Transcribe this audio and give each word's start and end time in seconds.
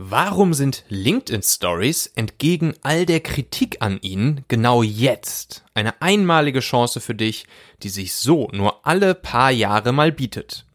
Warum 0.00 0.54
sind 0.54 0.84
LinkedIn 0.90 1.42
Stories 1.42 2.06
entgegen 2.14 2.72
all 2.82 3.04
der 3.04 3.18
Kritik 3.18 3.78
an 3.80 3.98
ihnen 4.00 4.44
genau 4.46 4.84
jetzt 4.84 5.64
eine 5.74 6.00
einmalige 6.00 6.60
Chance 6.60 7.00
für 7.00 7.16
dich, 7.16 7.46
die 7.82 7.88
sich 7.88 8.14
so 8.14 8.46
nur 8.52 8.86
alle 8.86 9.16
paar 9.16 9.50
Jahre 9.50 9.90
mal 9.90 10.12
bietet? 10.12 10.66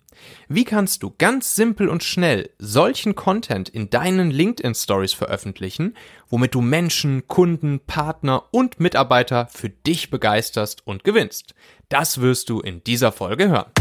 Wie 0.50 0.66
kannst 0.66 1.04
du 1.04 1.14
ganz 1.18 1.56
simpel 1.56 1.88
und 1.88 2.04
schnell 2.04 2.50
solchen 2.58 3.16
Content 3.16 3.70
in 3.70 3.90
deinen 3.90 4.30
LinkedIn 4.30 4.76
Stories 4.76 5.14
veröffentlichen, 5.14 5.96
womit 6.28 6.54
du 6.54 6.60
Menschen, 6.60 7.26
Kunden, 7.30 7.80
Partner 7.80 8.44
und 8.52 8.82
Mitarbeiter 8.82 9.48
für 9.50 9.70
dich 9.70 10.10
begeisterst 10.10 10.86
und 10.86 11.06
gewinnst? 11.06 11.56
Das 11.88 12.20
wirst 12.20 12.50
du 12.50 12.60
in 12.60 12.84
dieser 12.84 13.14
Folge 13.14 13.48
hören. 13.48 13.72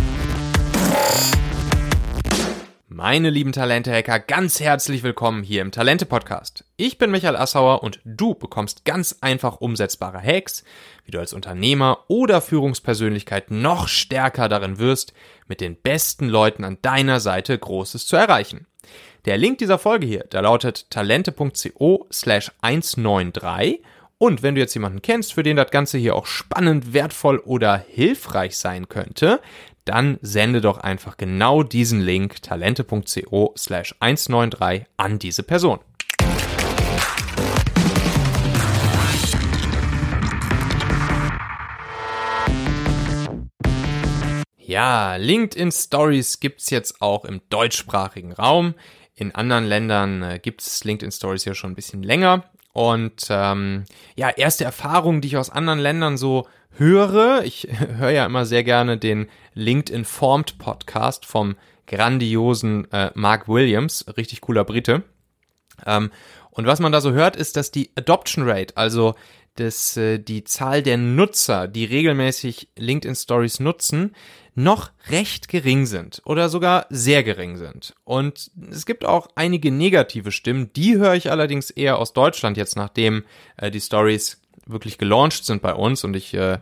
Meine 2.94 3.30
lieben 3.30 3.52
Talente-Hacker, 3.52 4.20
ganz 4.20 4.60
herzlich 4.60 5.02
willkommen 5.02 5.42
hier 5.42 5.62
im 5.62 5.72
Talente-Podcast. 5.72 6.66
Ich 6.76 6.98
bin 6.98 7.10
Michael 7.10 7.36
Assauer 7.36 7.82
und 7.82 8.00
du 8.04 8.34
bekommst 8.34 8.84
ganz 8.84 9.16
einfach 9.22 9.62
umsetzbare 9.62 10.20
Hacks, 10.20 10.62
wie 11.06 11.10
du 11.10 11.18
als 11.18 11.32
Unternehmer 11.32 12.04
oder 12.08 12.42
Führungspersönlichkeit 12.42 13.50
noch 13.50 13.88
stärker 13.88 14.50
darin 14.50 14.78
wirst, 14.78 15.14
mit 15.48 15.62
den 15.62 15.74
besten 15.74 16.28
Leuten 16.28 16.64
an 16.64 16.76
deiner 16.82 17.18
Seite 17.18 17.58
Großes 17.58 18.06
zu 18.06 18.16
erreichen. 18.16 18.66
Der 19.24 19.38
Link 19.38 19.56
dieser 19.56 19.78
Folge 19.78 20.06
hier, 20.06 20.24
der 20.24 20.42
lautet 20.42 20.90
talente.co 20.90 22.06
slash 22.12 22.52
193 22.60 23.80
und 24.22 24.44
wenn 24.44 24.54
du 24.54 24.60
jetzt 24.60 24.74
jemanden 24.74 25.02
kennst, 25.02 25.32
für 25.32 25.42
den 25.42 25.56
das 25.56 25.72
Ganze 25.72 25.98
hier 25.98 26.14
auch 26.14 26.26
spannend, 26.26 26.92
wertvoll 26.92 27.38
oder 27.38 27.76
hilfreich 27.76 28.56
sein 28.56 28.88
könnte, 28.88 29.40
dann 29.84 30.18
sende 30.22 30.60
doch 30.60 30.78
einfach 30.78 31.16
genau 31.16 31.62
diesen 31.62 32.00
Link 32.00 32.42
talente.co 32.42 33.54
slash 33.56 33.94
193 34.00 34.86
an 34.96 35.18
diese 35.18 35.42
Person. 35.42 35.80
Ja, 44.58 45.16
LinkedIn 45.16 45.70
Stories 45.70 46.40
gibt's 46.40 46.70
jetzt 46.70 47.02
auch 47.02 47.24
im 47.26 47.42
deutschsprachigen 47.50 48.32
Raum. 48.32 48.74
In 49.14 49.34
anderen 49.34 49.64
Ländern 49.66 50.22
äh, 50.22 50.38
gibt 50.38 50.62
es 50.62 50.84
LinkedIn 50.84 51.12
Stories 51.12 51.44
ja 51.44 51.54
schon 51.54 51.72
ein 51.72 51.74
bisschen 51.74 52.02
länger. 52.02 52.44
Und 52.72 53.26
ähm, 53.28 53.84
ja, 54.16 54.30
erste 54.30 54.64
Erfahrungen, 54.64 55.20
die 55.20 55.28
ich 55.28 55.36
aus 55.36 55.50
anderen 55.50 55.78
Ländern 55.78 56.16
so 56.16 56.46
höre. 56.76 57.42
Ich 57.44 57.68
höre 57.96 58.10
ja 58.10 58.26
immer 58.26 58.46
sehr 58.46 58.64
gerne 58.64 58.98
den 58.98 59.28
LinkedIn 59.54 60.04
Formed 60.04 60.58
Podcast 60.58 61.26
vom 61.26 61.56
grandiosen 61.86 62.90
äh, 62.92 63.10
Mark 63.14 63.48
Williams, 63.48 64.06
richtig 64.16 64.40
cooler 64.40 64.64
Brite. 64.64 65.02
Ähm, 65.84 66.10
und 66.50 66.66
was 66.66 66.80
man 66.80 66.92
da 66.92 67.00
so 67.00 67.12
hört, 67.12 67.36
ist, 67.36 67.56
dass 67.56 67.70
die 67.70 67.90
Adoption 67.96 68.48
Rate, 68.48 68.76
also 68.76 69.14
dass 69.56 69.96
äh, 69.96 70.18
die 70.18 70.44
Zahl 70.44 70.82
der 70.82 70.96
Nutzer, 70.96 71.68
die 71.68 71.84
regelmäßig 71.84 72.68
LinkedIn 72.76 73.14
Stories 73.14 73.60
nutzen, 73.60 74.14
noch 74.54 74.90
recht 75.08 75.48
gering 75.48 75.86
sind 75.86 76.20
oder 76.24 76.48
sogar 76.48 76.86
sehr 76.90 77.22
gering 77.22 77.56
sind. 77.56 77.94
Und 78.04 78.50
es 78.70 78.86
gibt 78.86 79.04
auch 79.04 79.28
einige 79.34 79.70
negative 79.70 80.32
Stimmen, 80.32 80.72
die 80.74 80.96
höre 80.96 81.14
ich 81.14 81.30
allerdings 81.30 81.70
eher 81.70 81.98
aus 81.98 82.12
Deutschland 82.12 82.56
jetzt, 82.56 82.76
nachdem 82.76 83.24
äh, 83.56 83.70
die 83.70 83.80
Stories 83.80 84.40
wirklich 84.66 84.98
gelauncht 84.98 85.44
sind 85.44 85.62
bei 85.62 85.74
uns 85.74 86.04
und 86.04 86.14
ich 86.14 86.34
äh, 86.34 86.58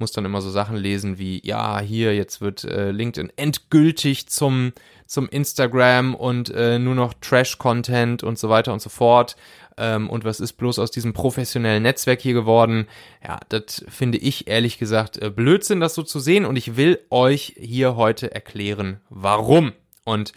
muss 0.00 0.12
dann 0.12 0.24
immer 0.24 0.40
so 0.40 0.50
Sachen 0.50 0.76
lesen 0.76 1.18
wie, 1.18 1.40
ja, 1.44 1.78
hier, 1.80 2.14
jetzt 2.14 2.40
wird 2.40 2.64
äh, 2.64 2.90
LinkedIn 2.90 3.32
endgültig 3.36 4.28
zum, 4.28 4.72
zum 5.06 5.28
Instagram 5.28 6.14
und 6.14 6.50
äh, 6.50 6.78
nur 6.78 6.94
noch 6.94 7.14
Trash-Content 7.20 8.22
und 8.22 8.38
so 8.38 8.48
weiter 8.48 8.72
und 8.72 8.80
so 8.80 8.88
fort. 8.88 9.36
Ähm, 9.80 10.10
und 10.10 10.24
was 10.24 10.38
ist 10.40 10.52
bloß 10.52 10.78
aus 10.78 10.90
diesem 10.90 11.14
professionellen 11.14 11.82
Netzwerk 11.82 12.20
hier 12.20 12.34
geworden? 12.34 12.86
Ja, 13.26 13.40
das 13.48 13.82
finde 13.88 14.18
ich 14.18 14.46
ehrlich 14.46 14.78
gesagt 14.78 15.16
äh, 15.16 15.30
Blödsinn, 15.30 15.80
das 15.80 15.94
so 15.94 16.02
zu 16.02 16.20
sehen. 16.20 16.44
Und 16.44 16.56
ich 16.56 16.76
will 16.76 17.00
euch 17.08 17.54
hier 17.58 17.96
heute 17.96 18.32
erklären, 18.32 19.00
warum. 19.08 19.72
Und 20.04 20.32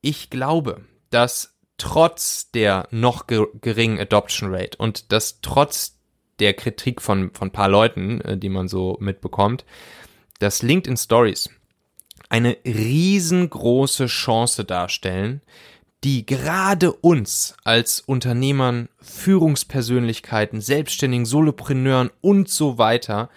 ich 0.00 0.30
glaube, 0.30 0.82
dass 1.10 1.58
trotz 1.78 2.52
der 2.52 2.86
noch 2.92 3.26
geringen 3.26 3.98
Adoption 3.98 4.54
Rate 4.54 4.78
und 4.78 5.12
dass 5.12 5.40
trotz 5.40 5.98
der 6.38 6.54
Kritik 6.54 7.02
von, 7.02 7.32
von 7.32 7.50
paar 7.50 7.68
Leuten, 7.68 8.20
äh, 8.20 8.38
die 8.38 8.48
man 8.48 8.68
so 8.68 8.96
mitbekommt, 9.00 9.64
dass 10.38 10.62
LinkedIn 10.62 10.96
Stories 10.96 11.50
eine 12.28 12.56
riesengroße 12.64 14.06
Chance 14.06 14.64
darstellen, 14.64 15.42
die 16.04 16.24
gerade 16.24 16.92
uns 16.92 17.56
als 17.64 18.00
Unternehmern, 18.00 18.88
Führungspersönlichkeiten, 19.00 20.60
Selbstständigen, 20.60 21.26
Solopreneuren 21.26 22.10
und 22.20 22.48
so 22.48 22.78
weiter, 22.78 23.28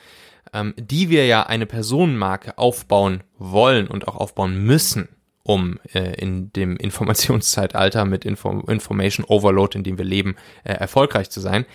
ähm, 0.53 0.73
die 0.77 1.09
wir 1.09 1.25
ja 1.25 1.43
eine 1.43 1.65
Personenmarke 1.65 2.57
aufbauen 2.57 3.23
wollen 3.37 3.87
und 3.87 4.07
auch 4.07 4.15
aufbauen 4.15 4.63
müssen, 4.63 5.09
um 5.43 5.77
äh, 5.93 6.15
in 6.15 6.53
dem 6.53 6.77
Informationszeitalter 6.77 8.05
mit 8.05 8.23
Info 8.23 8.61
Information 8.67 9.25
Overload, 9.25 9.77
in 9.77 9.83
dem 9.83 9.97
wir 9.97 10.05
leben, 10.05 10.35
äh, 10.63 10.73
erfolgreich 10.73 11.29
zu 11.29 11.41
sein, 11.41 11.65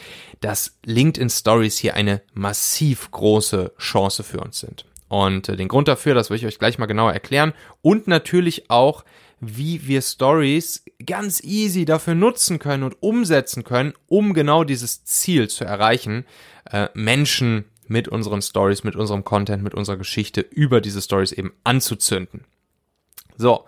dass 0.41 0.79
LinkedIn 0.87 1.29
Stories 1.29 1.77
hier 1.77 1.95
eine 1.95 2.23
massiv 2.33 3.11
große 3.11 3.73
Chance 3.79 4.23
für 4.23 4.41
uns 4.41 4.61
sind. 4.61 4.87
Und 5.09 5.49
äh, 5.51 5.57
den 5.57 5.69
Grund 5.69 5.89
dafür, 5.89 6.15
das 6.15 6.31
will 6.31 6.37
ich 6.37 6.47
euch 6.47 6.59
gleich 6.59 6.79
mal 6.79 6.87
genauer 6.87 7.13
erklären 7.13 7.53
und 7.83 8.07
natürlich 8.09 8.71
auch, 8.71 9.05
wie 9.41 9.87
wir 9.87 10.03
Stories 10.03 10.85
ganz 11.05 11.43
easy 11.43 11.85
dafür 11.85 12.15
nutzen 12.15 12.59
können 12.59 12.83
und 12.83 13.03
umsetzen 13.03 13.65
können, 13.65 13.95
um 14.07 14.35
genau 14.35 14.65
dieses 14.65 15.05
Ziel 15.05 15.49
zu 15.49 15.65
erreichen, 15.65 16.25
äh, 16.71 16.89
Menschen 16.95 17.65
mit 17.87 18.09
unseren 18.09 18.43
Stories, 18.43 18.85
mit 18.85 18.97
unserem 18.97 19.25
Content, 19.25 19.63
mit 19.63 19.75
unserer 19.75 19.97
Geschichte 19.97 20.41
über 20.41 20.81
diese 20.81 21.01
Stories 21.01 21.33
eben 21.33 21.53
anzuzünden. 21.65 22.45
So. 23.37 23.65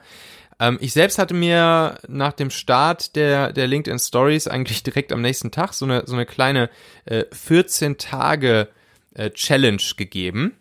Ähm, 0.58 0.78
ich 0.80 0.92
selbst 0.92 1.18
hatte 1.18 1.34
mir 1.34 1.98
nach 2.06 2.32
dem 2.32 2.50
Start 2.50 3.16
der, 3.16 3.52
der 3.52 3.66
LinkedIn 3.66 3.98
Stories 3.98 4.46
eigentlich 4.46 4.82
direkt 4.82 5.12
am 5.12 5.22
nächsten 5.22 5.50
Tag 5.50 5.72
so 5.72 5.86
eine, 5.86 6.02
so 6.06 6.14
eine 6.14 6.26
kleine 6.26 6.68
äh, 7.06 7.24
14 7.32 7.96
Tage 7.96 8.68
äh, 9.14 9.30
Challenge 9.30 9.82
gegeben. 9.96 10.56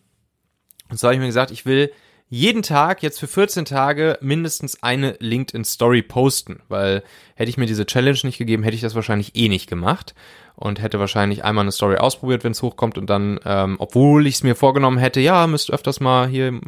Und 0.89 0.99
so 0.99 1.07
habe 1.07 1.15
ich 1.15 1.19
mir 1.19 1.27
gesagt, 1.27 1.51
ich 1.51 1.65
will 1.65 1.91
jeden 2.29 2.61
Tag 2.61 3.01
jetzt 3.01 3.19
für 3.19 3.27
14 3.27 3.65
Tage 3.65 4.17
mindestens 4.21 4.81
eine 4.83 5.15
LinkedIn 5.19 5.65
Story 5.65 6.03
posten, 6.03 6.61
weil 6.67 7.03
hätte 7.39 7.49
ich 7.49 7.57
mir 7.57 7.67
diese 7.67 7.85
Challenge 7.85 8.19
nicht 8.23 8.37
gegeben, 8.37 8.63
hätte 8.63 8.75
ich 8.75 8.81
das 8.81 8.95
wahrscheinlich 8.95 9.33
eh 9.33 9.47
nicht 9.47 9.69
gemacht 9.69 10.13
und 10.57 10.81
hätte 10.81 10.99
wahrscheinlich 10.99 11.45
einmal 11.45 11.61
eine 11.63 11.71
Story 11.71 11.95
ausprobiert, 11.95 12.43
wenn 12.43 12.51
es 12.51 12.61
hochkommt 12.61 12.97
und 12.97 13.09
dann, 13.09 13.39
ähm, 13.45 13.77
obwohl 13.79 14.27
ich 14.27 14.35
es 14.35 14.43
mir 14.43 14.57
vorgenommen 14.57 14.97
hätte, 14.97 15.21
ja, 15.21 15.47
müsst 15.47 15.71
öfters 15.71 16.01
mal 16.01 16.27
hier, 16.27 16.59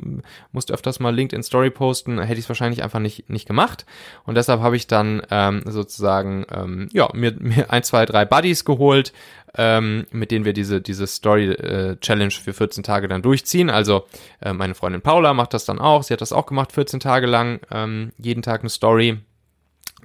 musst 0.53 0.71
öfters 0.71 1.01
mal 1.01 1.13
LinkedIn 1.13 1.43
Story 1.43 1.71
posten, 1.71 2.21
hätte 2.21 2.39
ich 2.39 2.45
es 2.45 2.49
wahrscheinlich 2.49 2.83
einfach 2.83 2.99
nicht 2.99 3.29
nicht 3.29 3.45
gemacht. 3.45 3.85
Und 4.23 4.35
deshalb 4.35 4.61
habe 4.61 4.77
ich 4.77 4.87
dann 4.87 5.21
ähm, 5.29 5.63
sozusagen 5.65 6.45
ähm, 6.55 6.87
ja 6.93 7.09
mir 7.13 7.35
mir 7.39 7.69
ein 7.69 7.83
zwei 7.83 8.05
drei 8.05 8.23
Buddies 8.23 8.63
geholt, 8.63 9.11
ähm, 9.57 10.07
mit 10.11 10.31
denen 10.31 10.45
wir 10.45 10.53
diese 10.53 10.79
diese 10.79 11.05
Story 11.05 11.49
äh, 11.49 11.97
Challenge 11.99 12.31
für 12.31 12.53
14 12.53 12.83
Tage 12.83 13.09
dann 13.09 13.21
durchziehen. 13.21 13.69
Also 13.69 14.05
äh, 14.39 14.53
meine 14.53 14.73
Freundin 14.73 15.01
Paula 15.01 15.33
macht 15.33 15.53
das 15.53 15.65
dann 15.65 15.79
auch, 15.79 16.03
sie 16.03 16.13
hat 16.13 16.21
das 16.21 16.31
auch 16.31 16.45
gemacht 16.45 16.71
14 16.71 17.01
Tage 17.01 17.27
lang, 17.27 17.59
ähm, 17.69 18.13
jeden 18.17 18.41
Tag 18.41 18.61
eine 18.61 18.69
Story 18.69 19.19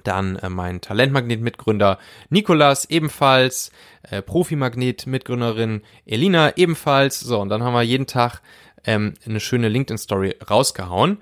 dann 0.07 0.37
äh, 0.37 0.49
mein 0.49 0.81
Talentmagnet-Mitgründer 0.81 1.99
Nikolas 2.29 2.85
ebenfalls, 2.85 3.71
äh, 4.03 4.21
Profi-Magnet-Mitgründerin 4.21 5.81
Elina 6.05 6.57
ebenfalls. 6.57 7.19
So, 7.19 7.39
und 7.39 7.49
dann 7.49 7.63
haben 7.63 7.73
wir 7.73 7.83
jeden 7.83 8.07
Tag 8.07 8.41
ähm, 8.85 9.13
eine 9.25 9.39
schöne 9.39 9.69
LinkedIn-Story 9.69 10.37
rausgehauen. 10.49 11.19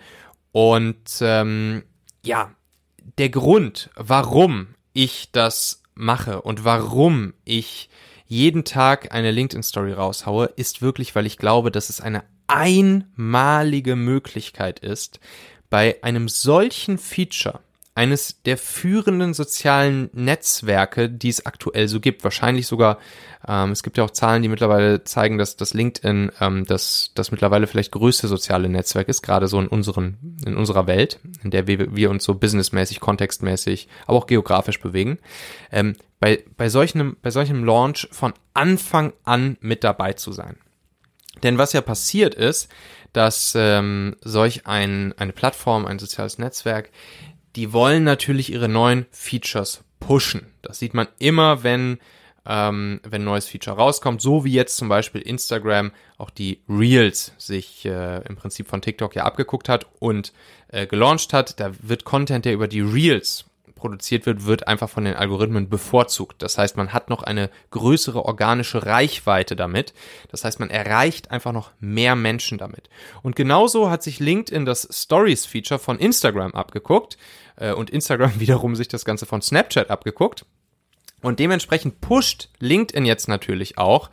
Und 0.51 1.17
ähm, 1.21 1.83
ja, 2.23 2.51
der 3.17 3.29
Grund, 3.29 3.89
warum 3.95 4.67
ich 4.93 5.31
das 5.31 5.83
mache 5.95 6.41
und 6.41 6.63
warum 6.63 7.33
ich 7.43 7.89
jeden 8.27 8.63
Tag 8.63 9.13
eine 9.13 9.31
LinkedIn-Story 9.31 9.93
raushaue, 9.93 10.45
ist 10.55 10.81
wirklich, 10.81 11.15
weil 11.15 11.25
ich 11.25 11.37
glaube, 11.37 11.71
dass 11.71 11.89
es 11.89 12.01
eine 12.01 12.23
einmalige 12.47 13.95
Möglichkeit 13.95 14.79
ist, 14.79 15.19
bei 15.69 16.01
einem 16.03 16.27
solchen 16.29 16.97
Feature 16.97 17.59
eines 17.95 18.41
der 18.43 18.57
führenden 18.57 19.33
sozialen 19.33 20.09
Netzwerke, 20.11 21.09
die 21.09 21.29
es 21.29 21.45
aktuell 21.45 21.87
so 21.87 22.01
gibt. 22.01 22.25
Wahrscheinlich 22.25 22.67
sogar, 22.67 22.99
ähm, 23.47 23.71
es 23.71 23.83
gibt 23.83 23.97
ja 23.97 24.03
auch 24.03 24.11
Zahlen, 24.11 24.41
die 24.41 24.49
mittlerweile 24.49 25.05
zeigen, 25.05 25.37
dass 25.37 25.55
das 25.55 25.73
LinkedIn 25.73 26.33
ähm, 26.41 26.65
das, 26.65 27.11
das 27.15 27.31
mittlerweile 27.31 27.67
vielleicht 27.67 27.93
größte 27.93 28.27
soziale 28.27 28.67
Netzwerk 28.67 29.07
ist, 29.07 29.21
gerade 29.21 29.47
so 29.47 29.61
in 29.61 29.67
unseren, 29.67 30.37
in 30.45 30.57
unserer 30.57 30.87
Welt, 30.87 31.21
in 31.41 31.51
der 31.51 31.67
wir, 31.67 31.95
wir 31.95 32.09
uns 32.09 32.25
so 32.25 32.35
businessmäßig, 32.35 32.99
kontextmäßig, 32.99 33.87
aber 34.07 34.17
auch 34.17 34.27
geografisch 34.27 34.81
bewegen. 34.81 35.17
Ähm, 35.71 35.95
bei, 36.19 36.43
bei, 36.57 36.67
solchen, 36.67 37.15
bei 37.21 37.31
solchem 37.31 37.63
Launch 37.63 38.09
von 38.11 38.33
Anfang 38.53 39.13
an 39.23 39.55
mit 39.61 39.85
dabei 39.85 40.13
zu 40.13 40.33
sein. 40.33 40.57
Denn 41.43 41.57
was 41.57 41.71
ja 41.71 41.79
passiert 41.79 42.35
ist, 42.35 42.69
dass 43.13 43.53
ähm, 43.55 44.17
solch 44.21 44.67
ein, 44.67 45.13
eine 45.17 45.31
Plattform, 45.31 45.85
ein 45.85 45.99
soziales 45.99 46.37
Netzwerk 46.37 46.89
die 47.55 47.73
wollen 47.73 48.03
natürlich 48.03 48.51
ihre 48.51 48.69
neuen 48.69 49.05
Features 49.11 49.83
pushen. 49.99 50.47
Das 50.61 50.79
sieht 50.79 50.93
man 50.93 51.07
immer, 51.19 51.63
wenn 51.63 51.99
ähm, 52.47 53.01
wenn 53.03 53.23
ein 53.23 53.25
neues 53.25 53.47
Feature 53.47 53.75
rauskommt, 53.75 54.21
so 54.21 54.45
wie 54.45 54.53
jetzt 54.53 54.77
zum 54.77 54.87
Beispiel 54.87 55.21
Instagram 55.21 55.91
auch 56.17 56.29
die 56.29 56.61
Reels 56.69 57.33
sich 57.37 57.85
äh, 57.85 58.21
im 58.27 58.35
Prinzip 58.35 58.67
von 58.67 58.81
TikTok 58.81 59.15
ja 59.15 59.23
abgeguckt 59.23 59.67
hat 59.67 59.87
und 59.99 60.31
äh, 60.67 60.85
gelauncht 60.85 61.33
hat. 61.33 61.59
Da 61.59 61.71
wird 61.81 62.05
Content, 62.05 62.45
der 62.45 62.53
über 62.53 62.67
die 62.67 62.81
Reels 62.81 63.45
produziert 63.75 64.25
wird, 64.25 64.45
wird 64.45 64.67
einfach 64.67 64.89
von 64.89 65.05
den 65.05 65.15
Algorithmen 65.15 65.69
bevorzugt. 65.69 66.41
Das 66.41 66.57
heißt, 66.57 66.77
man 66.77 66.93
hat 66.93 67.09
noch 67.09 67.21
eine 67.21 67.49
größere 67.71 68.25
organische 68.25 68.85
Reichweite 68.85 69.55
damit. 69.55 69.93
Das 70.31 70.43
heißt, 70.43 70.59
man 70.59 70.69
erreicht 70.69 71.31
einfach 71.31 71.51
noch 71.51 71.71
mehr 71.79 72.15
Menschen 72.15 72.57
damit. 72.57 72.89
Und 73.21 73.35
genauso 73.35 73.89
hat 73.89 74.01
sich 74.01 74.19
LinkedIn 74.19 74.65
das 74.65 74.87
Stories-Feature 74.91 75.79
von 75.79 75.99
Instagram 75.99 76.53
abgeguckt 76.53 77.17
äh, 77.57 77.73
und 77.73 77.89
Instagram 77.89 78.31
wiederum 78.39 78.75
sich 78.75 78.87
das 78.87 79.05
Ganze 79.05 79.25
von 79.25 79.41
Snapchat 79.41 79.91
abgeguckt. 79.91 80.45
Und 81.21 81.39
dementsprechend 81.39 82.01
pusht 82.01 82.49
LinkedIn 82.59 83.05
jetzt 83.05 83.27
natürlich 83.27 83.77
auch, 83.77 84.09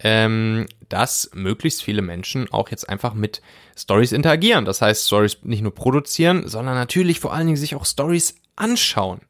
ähm, 0.00 0.66
dass 0.88 1.30
möglichst 1.34 1.82
viele 1.82 2.02
Menschen 2.02 2.50
auch 2.52 2.70
jetzt 2.70 2.88
einfach 2.88 3.14
mit 3.14 3.42
Stories 3.76 4.12
interagieren. 4.12 4.64
Das 4.64 4.82
heißt, 4.82 5.06
Stories 5.06 5.38
nicht 5.42 5.62
nur 5.62 5.74
produzieren, 5.74 6.48
sondern 6.48 6.74
natürlich 6.74 7.20
vor 7.20 7.32
allen 7.32 7.46
Dingen 7.46 7.56
sich 7.56 7.74
auch 7.74 7.84
Stories 7.84 8.36
anschauen. 8.56 9.20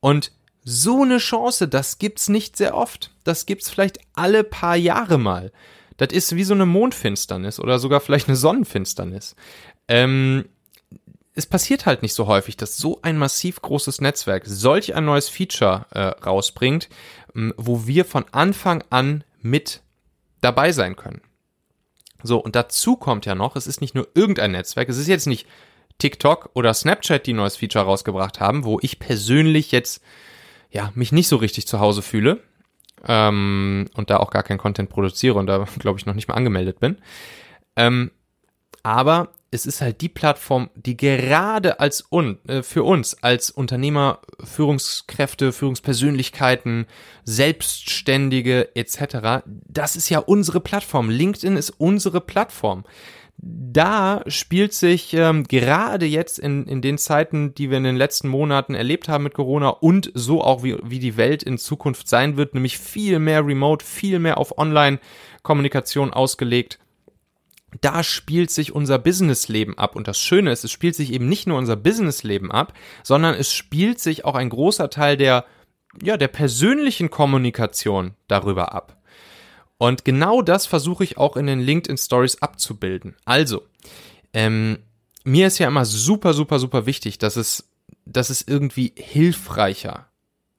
Und 0.00 0.32
so 0.64 1.02
eine 1.02 1.18
Chance, 1.18 1.68
das 1.68 1.98
gibt's 1.98 2.28
nicht 2.28 2.56
sehr 2.56 2.74
oft. 2.74 3.10
Das 3.22 3.46
gibt's 3.46 3.68
vielleicht 3.70 3.98
alle 4.14 4.44
paar 4.44 4.76
Jahre 4.76 5.18
mal. 5.18 5.52
Das 5.96 6.12
ist 6.12 6.34
wie 6.34 6.44
so 6.44 6.54
eine 6.54 6.66
Mondfinsternis 6.66 7.60
oder 7.60 7.78
sogar 7.78 8.00
vielleicht 8.00 8.28
eine 8.28 8.36
Sonnenfinsternis. 8.36 9.36
Ähm, 9.86 10.46
es 11.34 11.46
passiert 11.46 11.84
halt 11.86 12.02
nicht 12.02 12.14
so 12.14 12.26
häufig, 12.26 12.56
dass 12.56 12.76
so 12.76 13.00
ein 13.02 13.18
massiv 13.18 13.60
großes 13.60 14.00
Netzwerk 14.00 14.44
solch 14.46 14.94
ein 14.94 15.04
neues 15.04 15.28
Feature 15.28 15.86
äh, 15.90 16.00
rausbringt, 16.00 16.88
ähm, 17.34 17.52
wo 17.56 17.86
wir 17.86 18.04
von 18.04 18.24
Anfang 18.32 18.82
an 18.90 19.24
mit 19.40 19.82
dabei 20.40 20.72
sein 20.72 20.96
können. 20.96 21.20
So, 22.22 22.38
und 22.38 22.56
dazu 22.56 22.96
kommt 22.96 23.26
ja 23.26 23.34
noch, 23.34 23.54
es 23.54 23.66
ist 23.66 23.80
nicht 23.80 23.94
nur 23.94 24.08
irgendein 24.14 24.52
Netzwerk, 24.52 24.88
es 24.88 24.96
ist 24.96 25.08
jetzt 25.08 25.26
nicht 25.26 25.46
TikTok 25.98 26.50
oder 26.54 26.74
Snapchat, 26.74 27.26
die 27.26 27.32
neues 27.32 27.56
Feature 27.56 27.84
rausgebracht 27.84 28.40
haben, 28.40 28.64
wo 28.64 28.78
ich 28.82 28.98
persönlich 28.98 29.72
jetzt 29.72 30.02
ja 30.70 30.90
mich 30.94 31.12
nicht 31.12 31.28
so 31.28 31.36
richtig 31.36 31.66
zu 31.66 31.80
Hause 31.80 32.02
fühle 32.02 32.40
ähm, 33.06 33.86
und 33.94 34.10
da 34.10 34.18
auch 34.18 34.30
gar 34.30 34.42
keinen 34.42 34.58
Content 34.58 34.90
produziere 34.90 35.38
und 35.38 35.46
da 35.46 35.66
glaube 35.78 35.98
ich 35.98 36.06
noch 36.06 36.14
nicht 36.14 36.28
mal 36.28 36.34
angemeldet 36.34 36.80
bin. 36.80 36.98
Ähm, 37.76 38.10
aber 38.82 39.32
es 39.54 39.66
ist 39.66 39.80
halt 39.80 40.00
die 40.00 40.08
Plattform, 40.08 40.68
die 40.74 40.96
gerade 40.96 41.78
als 41.78 42.04
un, 42.10 42.38
äh, 42.48 42.62
für 42.64 42.82
uns 42.82 43.22
als 43.22 43.50
Unternehmer, 43.50 44.18
Führungskräfte, 44.42 45.52
Führungspersönlichkeiten, 45.52 46.86
Selbstständige 47.22 48.74
etc. 48.74 49.44
Das 49.46 49.94
ist 49.94 50.08
ja 50.08 50.18
unsere 50.18 50.60
Plattform. 50.60 51.08
LinkedIn 51.08 51.56
ist 51.56 51.70
unsere 51.70 52.20
Plattform. 52.20 52.84
Da 53.46 54.22
spielt 54.26 54.72
sich 54.72 55.12
ähm, 55.12 55.44
gerade 55.44 56.06
jetzt 56.06 56.38
in, 56.38 56.66
in 56.66 56.80
den 56.80 56.96
Zeiten, 56.96 57.54
die 57.54 57.68
wir 57.68 57.76
in 57.76 57.84
den 57.84 57.96
letzten 57.96 58.28
Monaten 58.28 58.74
erlebt 58.74 59.08
haben 59.08 59.24
mit 59.24 59.34
Corona 59.34 59.68
und 59.68 60.10
so 60.14 60.42
auch 60.42 60.62
wie, 60.62 60.78
wie 60.82 60.98
die 60.98 61.18
Welt 61.18 61.42
in 61.42 61.58
Zukunft 61.58 62.08
sein 62.08 62.38
wird, 62.38 62.54
nämlich 62.54 62.78
viel 62.78 63.18
mehr 63.18 63.44
remote, 63.44 63.84
viel 63.84 64.18
mehr 64.18 64.38
auf 64.38 64.56
Online-Kommunikation 64.56 66.12
ausgelegt 66.12 66.78
da 67.80 68.02
spielt 68.04 68.50
sich 68.50 68.72
unser 68.72 68.98
Businessleben 68.98 69.76
ab. 69.76 69.96
Und 69.96 70.08
das 70.08 70.18
Schöne 70.18 70.52
ist, 70.52 70.64
es 70.64 70.70
spielt 70.70 70.94
sich 70.94 71.12
eben 71.12 71.28
nicht 71.28 71.46
nur 71.46 71.58
unser 71.58 71.76
Businessleben 71.76 72.50
ab, 72.50 72.72
sondern 73.02 73.34
es 73.34 73.52
spielt 73.52 73.98
sich 74.00 74.24
auch 74.24 74.34
ein 74.34 74.48
großer 74.48 74.90
Teil 74.90 75.16
der, 75.16 75.44
ja, 76.02 76.16
der 76.16 76.28
persönlichen 76.28 77.10
Kommunikation 77.10 78.14
darüber 78.28 78.72
ab. 78.74 78.96
Und 79.78 80.04
genau 80.04 80.42
das 80.42 80.66
versuche 80.66 81.04
ich 81.04 81.18
auch 81.18 81.36
in 81.36 81.46
den 81.46 81.60
LinkedIn 81.60 81.98
Stories 81.98 82.40
abzubilden. 82.40 83.16
Also, 83.24 83.62
ähm, 84.32 84.78
mir 85.24 85.46
ist 85.46 85.58
ja 85.58 85.68
immer 85.68 85.84
super, 85.84 86.34
super, 86.34 86.58
super 86.58 86.86
wichtig, 86.86 87.18
dass 87.18 87.36
es, 87.36 87.68
dass 88.04 88.30
es 88.30 88.42
irgendwie 88.42 88.92
hilfreicher, 88.96 90.08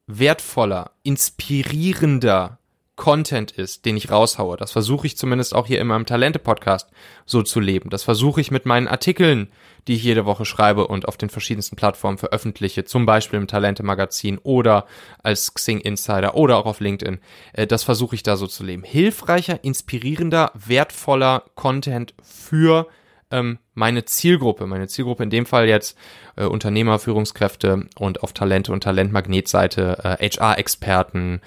wertvoller, 0.06 0.92
inspirierender 1.02 2.58
Content 2.96 3.52
ist, 3.52 3.84
den 3.84 3.96
ich 3.96 4.10
raushaue. 4.10 4.56
Das 4.56 4.72
versuche 4.72 5.06
ich 5.06 5.16
zumindest 5.16 5.54
auch 5.54 5.66
hier 5.66 5.80
in 5.80 5.86
meinem 5.86 6.06
Talente-Podcast 6.06 6.90
so 7.26 7.42
zu 7.42 7.60
leben. 7.60 7.90
Das 7.90 8.02
versuche 8.02 8.40
ich 8.40 8.50
mit 8.50 8.64
meinen 8.64 8.88
Artikeln, 8.88 9.48
die 9.86 9.94
ich 9.94 10.02
jede 10.02 10.24
Woche 10.24 10.46
schreibe 10.46 10.86
und 10.86 11.06
auf 11.06 11.16
den 11.16 11.28
verschiedensten 11.28 11.76
Plattformen 11.76 12.18
veröffentliche, 12.18 12.84
zum 12.84 13.06
Beispiel 13.06 13.38
im 13.38 13.46
Talente-Magazin 13.46 14.38
oder 14.38 14.86
als 15.22 15.52
Xing 15.52 15.78
Insider 15.78 16.34
oder 16.34 16.56
auch 16.56 16.66
auf 16.66 16.80
LinkedIn. 16.80 17.18
Äh, 17.52 17.66
das 17.66 17.84
versuche 17.84 18.16
ich 18.16 18.22
da 18.22 18.36
so 18.36 18.46
zu 18.46 18.64
leben. 18.64 18.82
Hilfreicher, 18.82 19.62
inspirierender, 19.62 20.50
wertvoller 20.54 21.44
Content 21.54 22.14
für 22.22 22.88
ähm, 23.30 23.58
meine 23.74 24.04
Zielgruppe. 24.04 24.66
Meine 24.66 24.88
Zielgruppe 24.88 25.22
in 25.22 25.30
dem 25.30 25.46
Fall 25.46 25.68
jetzt 25.68 25.96
äh, 26.36 26.44
Unternehmer, 26.44 26.98
Führungskräfte 26.98 27.86
und 27.98 28.22
auf 28.22 28.32
Talente 28.32 28.72
und 28.72 28.82
Talentmagnetseite 28.82 30.16
äh, 30.18 30.28
HR-Experten, 30.28 31.40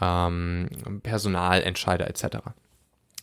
ähm, 0.00 0.68
Personalentscheider 1.02 2.08
etc. 2.08 2.38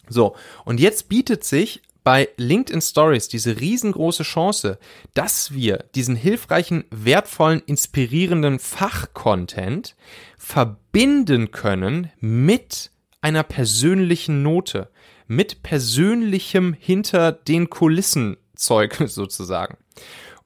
So, 0.10 0.36
und 0.66 0.80
jetzt 0.80 1.10
bietet 1.10 1.44
sich 1.44 1.82
bei 2.04 2.30
LinkedIn 2.38 2.82
Stories 2.82 3.28
diese 3.28 3.60
riesengroße 3.60 4.24
Chance, 4.24 4.80
dass 5.14 5.52
wir 5.54 5.84
diesen 5.94 6.16
hilfreichen, 6.16 6.86
wertvollen, 6.90 7.62
inspirierenden 7.66 8.60
Fachcontent 8.60 9.98
verbinden 10.38 11.52
können 11.52 12.10
mit 12.22 12.92
einer 13.20 13.44
persönlichen 13.44 14.42
Note, 14.42 14.90
mit 15.28 15.64
persönlichem 15.64 16.74
hinter 16.80 17.34
den 17.34 17.70
Kulissen 17.70 18.38
Zeug 18.56 19.04
sozusagen. 19.06 19.76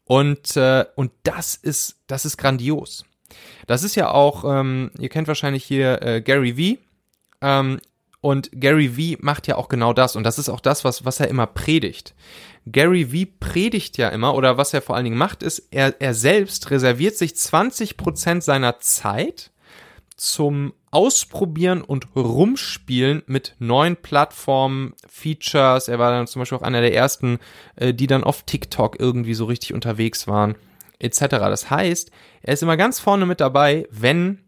Und, 0.03 0.57
äh, 0.57 0.85
und 0.95 1.11
das 1.21 1.55
ist, 1.55 1.97
das 2.07 2.25
ist 2.25 2.37
grandios. 2.37 3.05
Das 3.67 3.83
ist 3.83 3.95
ja 3.95 4.11
auch, 4.11 4.43
ähm, 4.45 4.91
ihr 4.99 5.09
kennt 5.09 5.27
wahrscheinlich 5.27 5.63
hier 5.63 6.01
äh, 6.01 6.21
Gary 6.21 6.57
Vee. 6.57 6.79
Ähm, 7.41 7.79
und 8.21 8.51
Gary 8.53 8.95
Vee 8.95 9.17
macht 9.19 9.47
ja 9.47 9.55
auch 9.57 9.67
genau 9.67 9.93
das. 9.93 10.15
Und 10.15 10.23
das 10.23 10.37
ist 10.37 10.49
auch 10.49 10.59
das, 10.59 10.83
was, 10.83 11.05
was 11.05 11.19
er 11.19 11.27
immer 11.27 11.47
predigt. 11.47 12.13
Gary 12.67 13.11
Vee 13.11 13.25
predigt 13.25 13.97
ja 13.97 14.09
immer, 14.09 14.35
oder 14.35 14.57
was 14.57 14.73
er 14.73 14.83
vor 14.83 14.95
allen 14.95 15.05
Dingen 15.05 15.17
macht, 15.17 15.41
ist, 15.41 15.67
er, 15.71 15.99
er 15.99 16.13
selbst 16.13 16.69
reserviert 16.69 17.17
sich 17.17 17.31
20% 17.31 18.41
seiner 18.41 18.79
Zeit 18.79 19.51
zum 20.15 20.73
Ausprobieren 20.91 21.81
und 21.81 22.15
Rumspielen 22.15 23.23
mit 23.25 23.55
neuen 23.57 23.95
Plattformen, 23.95 24.93
Features. 25.07 25.87
Er 25.87 25.97
war 25.97 26.11
dann 26.11 26.27
zum 26.27 26.41
Beispiel 26.41 26.59
auch 26.59 26.63
einer 26.63 26.81
der 26.81 26.93
ersten, 26.93 27.39
äh, 27.75 27.93
die 27.93 28.05
dann 28.05 28.23
auf 28.23 28.43
TikTok 28.43 28.99
irgendwie 28.99 29.33
so 29.33 29.45
richtig 29.45 29.73
unterwegs 29.73 30.27
waren 30.27 30.55
etc. 31.03 31.19
Das 31.29 31.69
heißt, 31.69 32.11
er 32.41 32.53
ist 32.53 32.63
immer 32.63 32.77
ganz 32.77 32.99
vorne 32.99 33.25
mit 33.25 33.39
dabei, 33.39 33.87
wenn 33.91 34.39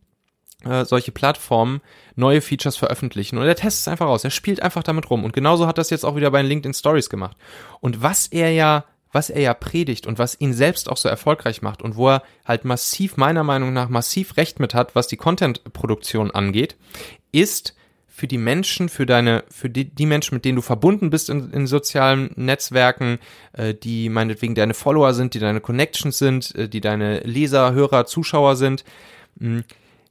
äh, 0.64 0.86
solche 0.86 1.12
Plattformen 1.12 1.82
neue 2.16 2.42
Features 2.42 2.78
veröffentlichen 2.78 3.38
und 3.38 3.46
er 3.46 3.56
testet 3.56 3.82
es 3.82 3.88
einfach 3.88 4.08
aus. 4.08 4.24
Er 4.24 4.30
spielt 4.30 4.62
einfach 4.62 4.84
damit 4.84 5.10
rum 5.10 5.24
und 5.24 5.34
genauso 5.34 5.68
hat 5.68 5.78
das 5.78 5.90
jetzt 5.90 6.06
auch 6.06 6.16
wieder 6.16 6.32
bei 6.32 6.42
den 6.42 6.48
LinkedIn 6.48 6.74
Stories 6.74 7.10
gemacht. 7.10 7.38
Und 7.80 8.02
was 8.02 8.28
er 8.28 8.52
ja 8.52 8.86
was 9.14 9.30
er 9.30 9.42
ja 9.42 9.54
predigt 9.54 10.08
und 10.08 10.20
was 10.20 10.40
ihn 10.42 10.54
selbst 10.54 10.90
auch 10.90 10.98
so 10.98 11.08
erfolgreich 11.08 11.62
macht 11.62 11.82
und 11.82 11.96
wo 11.96 12.10
er 12.10 12.24
halt 12.46 12.66
massiv, 12.66 13.16
meiner 13.16 13.44
Meinung 13.44 13.72
nach, 13.72 13.88
massiv 13.88 14.38
recht 14.38 14.60
mit 14.60 14.74
hat, 14.74 14.96
was 14.96 15.08
die 15.08 15.18
Content-Produktion 15.18 16.32
angeht, 16.32 16.76
ist, 17.32 17.76
für 18.16 18.28
die 18.28 18.38
Menschen, 18.38 18.90
für 18.90 19.08
deine, 19.08 19.44
für 19.50 19.72
die, 19.72 19.86
die 19.86 20.06
Menschen, 20.06 20.36
mit 20.36 20.46
denen 20.46 20.58
du 20.58 20.62
verbunden 20.62 21.10
bist 21.10 21.32
in, 21.32 21.50
in 21.50 21.66
sozialen 21.66 22.30
Netzwerken, 22.36 23.18
äh, 23.54 23.74
die 23.74 24.08
meinetwegen 24.08 24.54
deine 24.54 24.76
Follower 24.76 25.16
sind, 25.16 25.34
die 25.34 25.40
deine 25.40 25.62
Connections 25.62 26.20
sind, 26.20 26.54
äh, 26.54 26.70
die 26.70 26.80
deine 26.80 27.22
Leser, 27.22 27.74
Hörer, 27.74 28.06
Zuschauer 28.06 28.56
sind, 28.56 28.84
mh, 29.40 29.48
hm, 29.48 29.64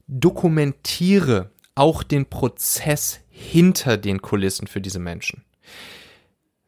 dokumentiere 0.09 1.53
auch 1.77 2.03
den 2.03 2.27
Prozess 2.27 3.21
hinter 3.31 3.97
den 3.97 4.21
Kulissen 4.21 4.67
für 4.67 4.81
diese 4.81 4.99
Menschen. 4.99 5.45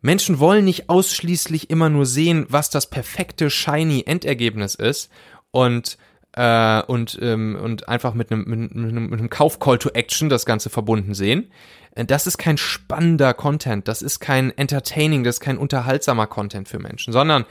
Menschen 0.03 0.39
wollen 0.39 0.65
nicht 0.65 0.89
ausschließlich 0.89 1.69
immer 1.69 1.91
nur 1.91 2.07
sehen, 2.07 2.47
was 2.49 2.71
das 2.71 2.89
perfekte, 2.89 3.51
shiny 3.51 4.05
Endergebnis 4.07 4.77
ist 4.77 5.11
und 5.51 5.99
äh, 6.37 6.83
und, 6.83 7.19
ähm, 7.23 7.57
und 7.61 7.89
einfach 7.89 8.15
mit 8.15 8.31
einem, 8.31 8.45
mit, 8.45 8.73
einem, 8.73 9.11
mit 9.11 9.19
einem 9.19 9.31
Kauf-Call 9.31 9.79
to 9.79 9.91
Action 9.91 10.29
das 10.29 10.47
Ganze 10.47 10.71
verbunden 10.71 11.15
sehen. 11.15 11.51
Äh, 11.95 12.05
das 12.05 12.27
ist 12.27 12.39
kein 12.39 12.59
spannender 12.59 13.35
Content, 13.35 13.89
das 13.89 14.03
ist 14.03 14.21
kein 14.21 14.57
entertaining, 14.57 15.25
das 15.25 15.37
ist 15.37 15.41
kein 15.41 15.59
unterhaltsamer 15.59 16.27
Content 16.27 16.69
für 16.69 16.79
Menschen, 16.79 17.13
sondern 17.13 17.45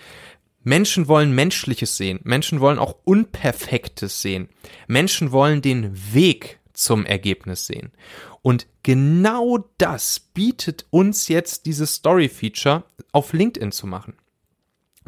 Menschen 0.64 1.08
wollen 1.08 1.34
Menschliches 1.36 1.98
sehen. 1.98 2.20
Menschen 2.24 2.62
wollen 2.62 2.80
auch 2.80 2.96
Unperfektes 3.04 4.22
sehen. 4.22 4.50
Menschen 4.88 5.32
wollen 5.32 5.62
den 5.62 5.92
Weg 6.14 6.60
zum 6.72 7.06
Ergebnis 7.06 7.68
sehen. 7.68 7.92
Und 8.42 8.68
genau 8.82 9.70
das 9.78 10.20
bietet 10.20 10.86
uns 10.90 11.28
jetzt 11.28 11.66
dieses 11.66 11.96
Story-Feature 11.96 12.84
auf 13.12 13.34
LinkedIn 13.34 13.72
zu 13.72 13.88
machen. 13.88 14.16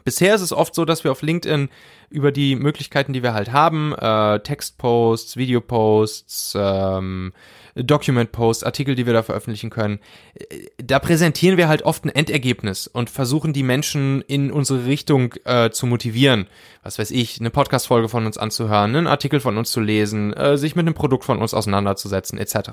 Bisher 0.03 0.35
ist 0.35 0.41
es 0.41 0.53
oft 0.53 0.75
so, 0.75 0.85
dass 0.85 1.03
wir 1.03 1.11
auf 1.11 1.21
LinkedIn 1.21 1.69
über 2.09 2.31
die 2.31 2.55
Möglichkeiten, 2.55 3.13
die 3.13 3.23
wir 3.23 3.33
halt 3.33 3.51
haben, 3.51 3.93
äh, 3.93 4.39
Textposts, 4.39 5.37
Videoposts, 5.37 6.55
ähm, 6.57 7.33
Document-Posts, 7.75 8.63
Artikel, 8.63 8.95
die 8.95 9.05
wir 9.05 9.13
da 9.13 9.23
veröffentlichen 9.23 9.69
können, 9.69 9.99
äh, 10.35 10.67
da 10.77 10.99
präsentieren 10.99 11.57
wir 11.57 11.67
halt 11.67 11.83
oft 11.83 12.05
ein 12.05 12.09
Endergebnis 12.09 12.87
und 12.87 13.09
versuchen 13.09 13.53
die 13.53 13.63
Menschen 13.63 14.21
in 14.21 14.51
unsere 14.51 14.85
Richtung 14.85 15.33
äh, 15.45 15.71
zu 15.71 15.85
motivieren. 15.87 16.47
Was 16.83 16.99
weiß 16.99 17.11
ich, 17.11 17.39
eine 17.39 17.49
Podcast-Folge 17.49 18.09
von 18.09 18.25
uns 18.25 18.37
anzuhören, 18.37 18.95
einen 18.95 19.07
Artikel 19.07 19.39
von 19.39 19.57
uns 19.57 19.71
zu 19.71 19.81
lesen, 19.81 20.33
äh, 20.33 20.57
sich 20.57 20.75
mit 20.75 20.85
einem 20.85 20.95
Produkt 20.95 21.25
von 21.25 21.39
uns 21.39 21.53
auseinanderzusetzen, 21.53 22.37
etc. 22.37 22.69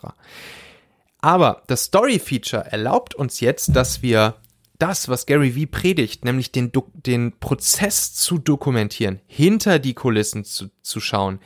Aber 1.20 1.62
das 1.66 1.84
Story-Feature 1.84 2.70
erlaubt 2.70 3.14
uns 3.14 3.40
jetzt, 3.40 3.74
dass 3.74 4.02
wir 4.02 4.34
das, 4.82 5.08
was 5.08 5.26
Gary 5.26 5.54
Vee 5.54 5.66
predigt, 5.66 6.24
nämlich 6.24 6.50
den, 6.50 6.72
den 6.92 7.38
Prozess 7.38 8.14
zu 8.14 8.38
dokumentieren, 8.38 9.20
hinter 9.28 9.78
die 9.78 9.94
Kulissen 9.94 10.42
zu, 10.42 10.70
zu 10.82 10.98
schauen, 10.98 11.38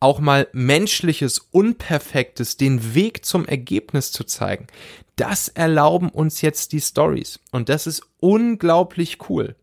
auch 0.00 0.20
mal 0.20 0.48
menschliches, 0.52 1.38
unperfektes, 1.50 2.58
den 2.58 2.94
Weg 2.94 3.24
zum 3.24 3.46
Ergebnis 3.46 4.12
zu 4.12 4.24
zeigen. 4.24 4.66
Das 5.16 5.48
erlauben 5.48 6.10
uns 6.10 6.42
jetzt 6.42 6.72
die 6.72 6.80
Stories 6.82 7.40
und 7.52 7.70
das 7.70 7.86
ist 7.86 8.02
unglaublich 8.20 9.30
cool. 9.30 9.56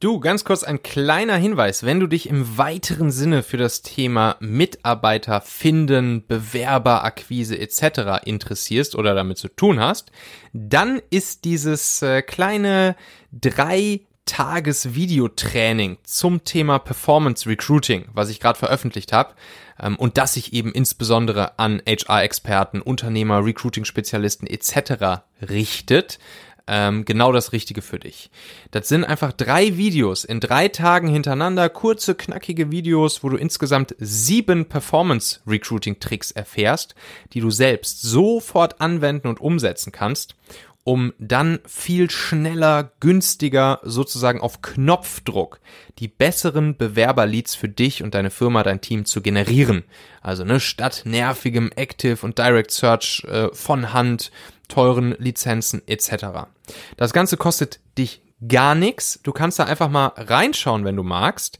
Du, 0.00 0.18
ganz 0.18 0.44
kurz 0.44 0.64
ein 0.64 0.82
kleiner 0.82 1.36
Hinweis, 1.36 1.84
wenn 1.84 2.00
du 2.00 2.06
dich 2.06 2.26
im 2.26 2.56
weiteren 2.56 3.10
Sinne 3.10 3.42
für 3.42 3.58
das 3.58 3.82
Thema 3.82 4.36
Mitarbeiter 4.40 5.42
finden, 5.42 6.26
Bewerberakquise 6.26 7.58
etc. 7.58 8.24
interessierst 8.24 8.94
oder 8.94 9.14
damit 9.14 9.36
zu 9.36 9.48
tun 9.48 9.78
hast, 9.78 10.10
dann 10.54 11.02
ist 11.10 11.44
dieses 11.44 12.00
äh, 12.00 12.22
kleine 12.22 12.96
drei 13.30 14.00
Tages-Videotraining 14.24 15.98
zum 16.04 16.44
Thema 16.44 16.78
Performance 16.78 17.46
Recruiting, 17.46 18.06
was 18.14 18.30
ich 18.30 18.40
gerade 18.40 18.58
veröffentlicht 18.58 19.12
habe 19.12 19.34
ähm, 19.78 19.96
und 19.96 20.18
das 20.18 20.34
sich 20.34 20.52
eben 20.52 20.72
insbesondere 20.72 21.58
an 21.58 21.82
HR-Experten, 21.86 22.80
Unternehmer, 22.80 23.44
Recruiting-Spezialisten 23.44 24.46
etc. 24.46 25.24
richtet, 25.42 26.18
ähm, 26.66 27.04
genau 27.04 27.32
das 27.32 27.52
Richtige 27.52 27.82
für 27.82 27.98
dich. 27.98 28.30
Das 28.70 28.88
sind 28.88 29.04
einfach 29.04 29.32
drei 29.32 29.76
Videos 29.76 30.24
in 30.24 30.40
drei 30.40 30.68
Tagen 30.68 31.08
hintereinander, 31.08 31.68
kurze, 31.68 32.14
knackige 32.14 32.70
Videos, 32.70 33.22
wo 33.22 33.28
du 33.28 33.36
insgesamt 33.36 33.94
sieben 33.98 34.66
Performance-Recruiting-Tricks 34.66 36.30
erfährst, 36.30 36.94
die 37.32 37.40
du 37.40 37.50
selbst 37.50 38.02
sofort 38.02 38.80
anwenden 38.80 39.28
und 39.28 39.40
umsetzen 39.40 39.92
kannst 39.92 40.36
um 40.82 41.12
dann 41.18 41.60
viel 41.66 42.10
schneller, 42.10 42.92
günstiger, 43.00 43.80
sozusagen 43.82 44.40
auf 44.40 44.62
Knopfdruck 44.62 45.60
die 45.98 46.08
besseren 46.08 46.76
Bewerberleads 46.76 47.54
für 47.54 47.68
dich 47.68 48.02
und 48.02 48.14
deine 48.14 48.30
Firma, 48.30 48.62
dein 48.62 48.80
Team 48.80 49.04
zu 49.04 49.20
generieren. 49.20 49.84
Also 50.22 50.44
ne, 50.44 50.58
statt 50.58 51.02
nervigem 51.04 51.70
Active 51.76 52.24
und 52.24 52.38
Direct 52.38 52.70
Search 52.70 53.24
äh, 53.28 53.48
von 53.52 53.92
Hand, 53.92 54.30
teuren 54.70 55.14
Lizenzen 55.18 55.82
etc. 55.86 56.48
Das 56.96 57.12
Ganze 57.12 57.36
kostet 57.36 57.80
dich 57.98 58.22
gar 58.46 58.74
nichts. 58.74 59.20
Du 59.22 59.32
kannst 59.32 59.58
da 59.58 59.64
einfach 59.64 59.90
mal 59.90 60.12
reinschauen, 60.16 60.86
wenn 60.86 60.96
du 60.96 61.02
magst 61.02 61.58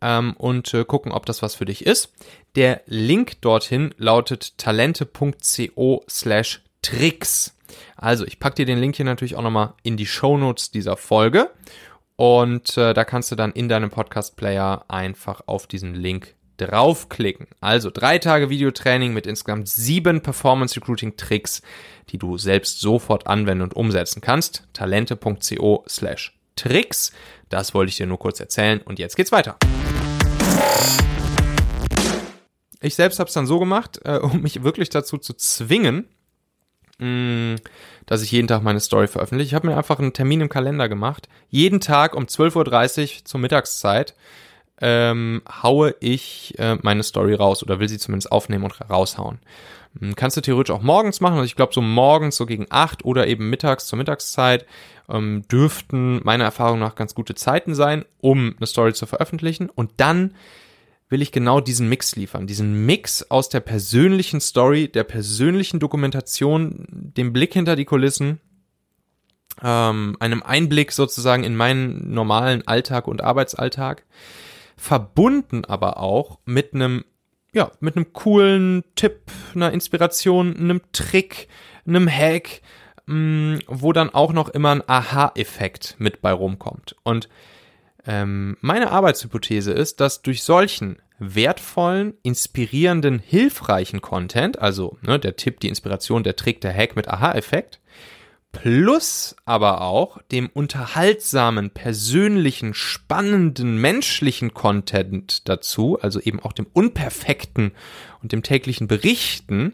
ähm, 0.00 0.34
und 0.38 0.72
äh, 0.72 0.84
gucken, 0.84 1.12
ob 1.12 1.26
das 1.26 1.42
was 1.42 1.54
für 1.54 1.66
dich 1.66 1.84
ist. 1.84 2.12
Der 2.56 2.82
Link 2.86 3.40
dorthin 3.42 3.94
lautet 3.96 4.56
talente.co 4.58 6.04
slash 6.08 6.62
tricks. 6.82 7.56
Also, 7.96 8.26
ich 8.26 8.38
packe 8.38 8.56
dir 8.56 8.66
den 8.66 8.78
Link 8.78 8.96
hier 8.96 9.04
natürlich 9.04 9.36
auch 9.36 9.42
nochmal 9.42 9.74
in 9.82 9.96
die 9.96 10.06
Show 10.06 10.36
Notes 10.36 10.70
dieser 10.70 10.96
Folge. 10.96 11.50
Und 12.16 12.76
äh, 12.76 12.92
da 12.92 13.04
kannst 13.04 13.32
du 13.32 13.36
dann 13.36 13.52
in 13.52 13.68
deinem 13.68 13.90
Podcast-Player 13.90 14.84
einfach 14.88 15.42
auf 15.46 15.66
diesen 15.66 15.94
Link 15.94 16.34
draufklicken. 16.56 17.46
Also 17.60 17.90
drei 17.90 18.18
Tage 18.18 18.50
Videotraining 18.50 19.12
mit 19.12 19.26
insgesamt 19.26 19.68
sieben 19.68 20.20
Performance 20.20 20.76
Recruiting 20.76 21.16
Tricks, 21.16 21.62
die 22.10 22.18
du 22.18 22.38
selbst 22.38 22.80
sofort 22.80 23.26
anwenden 23.26 23.62
und 23.62 23.74
umsetzen 23.74 24.20
kannst. 24.20 24.66
Talente.co 24.72 25.84
slash 25.88 26.38
Tricks. 26.56 27.12
Das 27.48 27.74
wollte 27.74 27.90
ich 27.90 27.96
dir 27.96 28.06
nur 28.06 28.18
kurz 28.18 28.40
erzählen 28.40 28.80
und 28.80 28.98
jetzt 28.98 29.16
geht's 29.16 29.32
weiter. 29.32 29.56
Ich 32.80 32.96
selbst 32.96 33.18
habe 33.20 33.28
es 33.28 33.34
dann 33.34 33.46
so 33.46 33.58
gemacht, 33.58 34.00
äh, 34.04 34.18
um 34.18 34.42
mich 34.42 34.62
wirklich 34.62 34.90
dazu 34.90 35.16
zu 35.16 35.34
zwingen, 35.34 36.08
mh, 36.98 37.56
dass 38.06 38.22
ich 38.22 38.32
jeden 38.32 38.48
Tag 38.48 38.62
meine 38.62 38.80
Story 38.80 39.06
veröffentliche. 39.06 39.50
Ich 39.50 39.54
habe 39.54 39.68
mir 39.68 39.76
einfach 39.76 39.98
einen 39.98 40.12
Termin 40.12 40.40
im 40.40 40.48
Kalender 40.48 40.88
gemacht. 40.88 41.28
Jeden 41.48 41.80
Tag 41.80 42.16
um 42.16 42.24
12.30 42.24 43.02
Uhr 43.02 43.24
zur 43.24 43.40
Mittagszeit 43.40 44.14
ähm, 44.82 45.42
haue 45.62 45.94
ich 46.00 46.58
äh, 46.58 46.76
meine 46.82 47.04
Story 47.04 47.34
raus 47.34 47.62
oder 47.62 47.78
will 47.78 47.88
sie 47.88 47.98
zumindest 47.98 48.32
aufnehmen 48.32 48.64
und 48.64 48.78
raushauen. 48.90 49.38
Hm, 49.98 50.16
kannst 50.16 50.36
du 50.36 50.40
theoretisch 50.40 50.74
auch 50.74 50.82
morgens 50.82 51.20
machen. 51.20 51.34
Also 51.34 51.44
ich 51.44 51.56
glaube, 51.56 51.72
so 51.72 51.80
morgens, 51.80 52.36
so 52.36 52.46
gegen 52.46 52.66
acht 52.68 53.04
oder 53.04 53.28
eben 53.28 53.48
mittags 53.48 53.86
zur 53.86 53.96
Mittagszeit 53.96 54.66
ähm, 55.08 55.44
dürften 55.50 56.20
meiner 56.24 56.44
Erfahrung 56.44 56.80
nach 56.80 56.96
ganz 56.96 57.14
gute 57.14 57.34
Zeiten 57.34 57.74
sein, 57.74 58.04
um 58.20 58.54
eine 58.56 58.66
Story 58.66 58.92
zu 58.92 59.06
veröffentlichen. 59.06 59.70
Und 59.70 59.92
dann 59.98 60.34
will 61.08 61.22
ich 61.22 61.30
genau 61.30 61.60
diesen 61.60 61.88
Mix 61.88 62.16
liefern. 62.16 62.48
Diesen 62.48 62.84
Mix 62.84 63.30
aus 63.30 63.50
der 63.50 63.60
persönlichen 63.60 64.40
Story, 64.40 64.88
der 64.88 65.04
persönlichen 65.04 65.78
Dokumentation, 65.78 66.86
dem 66.88 67.32
Blick 67.32 67.52
hinter 67.52 67.76
die 67.76 67.84
Kulissen, 67.84 68.40
ähm, 69.62 70.16
einem 70.18 70.42
Einblick 70.42 70.90
sozusagen 70.90 71.44
in 71.44 71.54
meinen 71.54 72.12
normalen 72.14 72.66
Alltag 72.66 73.06
und 73.06 73.22
Arbeitsalltag, 73.22 74.04
verbunden 74.82 75.64
aber 75.64 75.98
auch 75.98 76.40
mit 76.44 76.74
einem, 76.74 77.04
ja, 77.52 77.70
mit 77.78 77.94
einem 77.94 78.12
coolen 78.12 78.82
Tipp, 78.96 79.30
einer 79.54 79.70
Inspiration, 79.70 80.56
einem 80.56 80.80
Trick, 80.90 81.46
einem 81.86 82.10
Hack, 82.10 82.62
mh, 83.06 83.14
mm, 83.14 83.58
wo 83.68 83.92
dann 83.92 84.10
auch 84.10 84.32
noch 84.32 84.48
immer 84.48 84.72
ein 84.72 84.82
Aha-Effekt 84.84 85.94
mit 85.98 86.20
bei 86.20 86.32
rumkommt. 86.32 86.96
Und 87.04 87.28
ähm, 88.08 88.56
meine 88.60 88.90
Arbeitshypothese 88.90 89.70
ist, 89.70 90.00
dass 90.00 90.22
durch 90.22 90.42
solchen 90.42 91.00
wertvollen, 91.20 92.14
inspirierenden, 92.24 93.20
hilfreichen 93.20 94.00
Content, 94.00 94.58
also 94.58 94.98
ne, 95.02 95.20
der 95.20 95.36
Tipp, 95.36 95.60
die 95.60 95.68
Inspiration, 95.68 96.24
der 96.24 96.34
Trick, 96.34 96.60
der 96.60 96.74
Hack 96.74 96.96
mit 96.96 97.06
Aha-Effekt, 97.06 97.80
plus 98.52 99.34
aber 99.46 99.80
auch 99.80 100.20
dem 100.30 100.48
unterhaltsamen, 100.52 101.70
persönlichen, 101.70 102.74
spannenden, 102.74 103.78
menschlichen 103.78 104.54
Content 104.54 105.48
dazu, 105.48 105.98
also 106.00 106.20
eben 106.20 106.38
auch 106.40 106.52
dem 106.52 106.66
unperfekten 106.72 107.72
und 108.22 108.32
dem 108.32 108.42
täglichen 108.42 108.86
Berichten, 108.86 109.72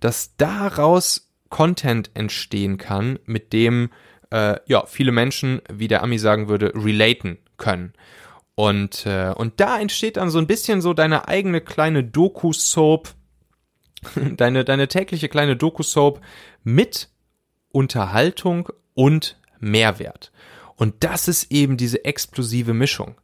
dass 0.00 0.36
daraus 0.36 1.30
Content 1.50 2.10
entstehen 2.14 2.78
kann, 2.78 3.18
mit 3.26 3.52
dem 3.52 3.90
äh, 4.30 4.56
ja 4.66 4.86
viele 4.86 5.12
Menschen, 5.12 5.60
wie 5.72 5.86
der 5.86 6.02
Ami 6.02 6.18
sagen 6.18 6.48
würde, 6.48 6.72
relaten 6.74 7.38
können. 7.58 7.92
Und, 8.56 9.04
äh, 9.06 9.32
und 9.36 9.60
da 9.60 9.78
entsteht 9.78 10.16
dann 10.16 10.30
so 10.30 10.38
ein 10.38 10.46
bisschen 10.46 10.80
so 10.80 10.94
deine 10.94 11.28
eigene 11.28 11.60
kleine 11.60 12.04
Doku-Soap, 12.04 13.10
deine, 14.36 14.64
deine 14.64 14.88
tägliche 14.88 15.28
kleine 15.28 15.56
Doku-Soap 15.56 16.20
mit 16.62 17.08
Unterhaltung 17.74 18.68
und 18.94 19.36
Mehrwert. 19.58 20.32
Und 20.76 21.02
das 21.04 21.28
ist 21.28 21.50
eben 21.50 21.76
diese 21.76 22.04
explosive 22.04 22.74
Mischung. 22.74 23.20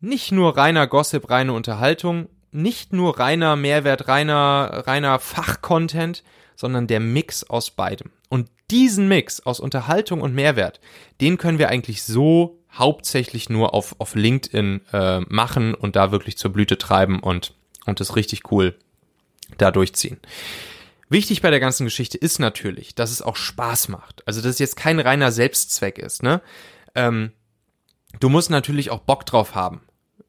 Nicht 0.00 0.32
nur 0.32 0.56
reiner 0.56 0.86
Gossip, 0.86 1.30
reine 1.30 1.52
Unterhaltung, 1.52 2.28
nicht 2.52 2.92
nur 2.92 3.18
reiner 3.18 3.56
Mehrwert, 3.56 4.06
reiner, 4.08 4.84
reiner 4.86 5.18
Fachcontent, 5.18 6.22
sondern 6.56 6.86
der 6.86 7.00
Mix 7.00 7.42
aus 7.44 7.70
beidem. 7.70 8.10
Und 8.28 8.48
diesen 8.70 9.08
Mix 9.08 9.40
aus 9.40 9.60
Unterhaltung 9.60 10.20
und 10.20 10.34
Mehrwert, 10.34 10.80
den 11.20 11.36
können 11.36 11.58
wir 11.58 11.68
eigentlich 11.68 12.02
so 12.04 12.60
hauptsächlich 12.72 13.50
nur 13.50 13.74
auf, 13.74 13.96
auf 13.98 14.14
LinkedIn 14.14 14.82
äh, 14.92 15.20
machen 15.20 15.74
und 15.74 15.96
da 15.96 16.12
wirklich 16.12 16.38
zur 16.38 16.52
Blüte 16.52 16.78
treiben 16.78 17.20
und, 17.20 17.54
und 17.86 18.00
das 18.00 18.16
richtig 18.16 18.50
cool 18.52 18.76
da 19.58 19.70
durchziehen. 19.70 20.18
Wichtig 21.14 21.42
bei 21.42 21.50
der 21.50 21.60
ganzen 21.60 21.84
Geschichte 21.84 22.18
ist 22.18 22.38
natürlich, 22.38 22.94
dass 22.94 23.10
es 23.10 23.22
auch 23.22 23.36
Spaß 23.36 23.88
macht. 23.88 24.26
Also, 24.26 24.40
dass 24.40 24.50
es 24.50 24.58
jetzt 24.58 24.76
kein 24.76 25.00
reiner 25.00 25.32
Selbstzweck 25.32 25.98
ist, 25.98 26.22
ne? 26.22 26.40
Ähm, 26.94 27.32
du 28.20 28.28
musst 28.28 28.50
natürlich 28.50 28.90
auch 28.90 29.00
Bock 29.00 29.24
drauf 29.24 29.54
haben, 29.54 29.80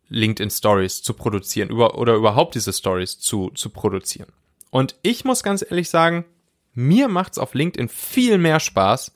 LinkedIn 0.10 0.50
Stories 0.50 1.02
zu 1.02 1.14
produzieren 1.14 1.70
über, 1.70 1.98
oder 1.98 2.16
überhaupt 2.16 2.56
diese 2.56 2.72
Stories 2.72 3.20
zu, 3.20 3.50
zu 3.50 3.70
produzieren. 3.70 4.30
Und 4.70 4.96
ich 5.02 5.26
muss 5.26 5.44
ganz 5.44 5.64
ehrlich 5.68 5.90
sagen, 5.90 6.26
mir 6.74 7.08
macht's 7.08 7.38
auf 7.38 7.54
LinkedIn 7.54 7.90
viel 7.90 8.38
mehr 8.38 8.60
Spaß 8.60 9.14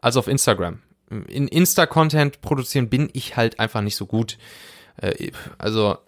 als 0.00 0.16
auf 0.16 0.28
Instagram 0.28 0.80
in 1.10 1.48
Insta-Content 1.48 2.40
produzieren 2.40 2.88
bin 2.88 3.08
ich 3.12 3.36
halt 3.36 3.60
einfach 3.60 3.80
nicht 3.80 3.96
so 3.96 4.06
gut. 4.06 4.38
Äh, 4.96 5.30
also 5.56 5.98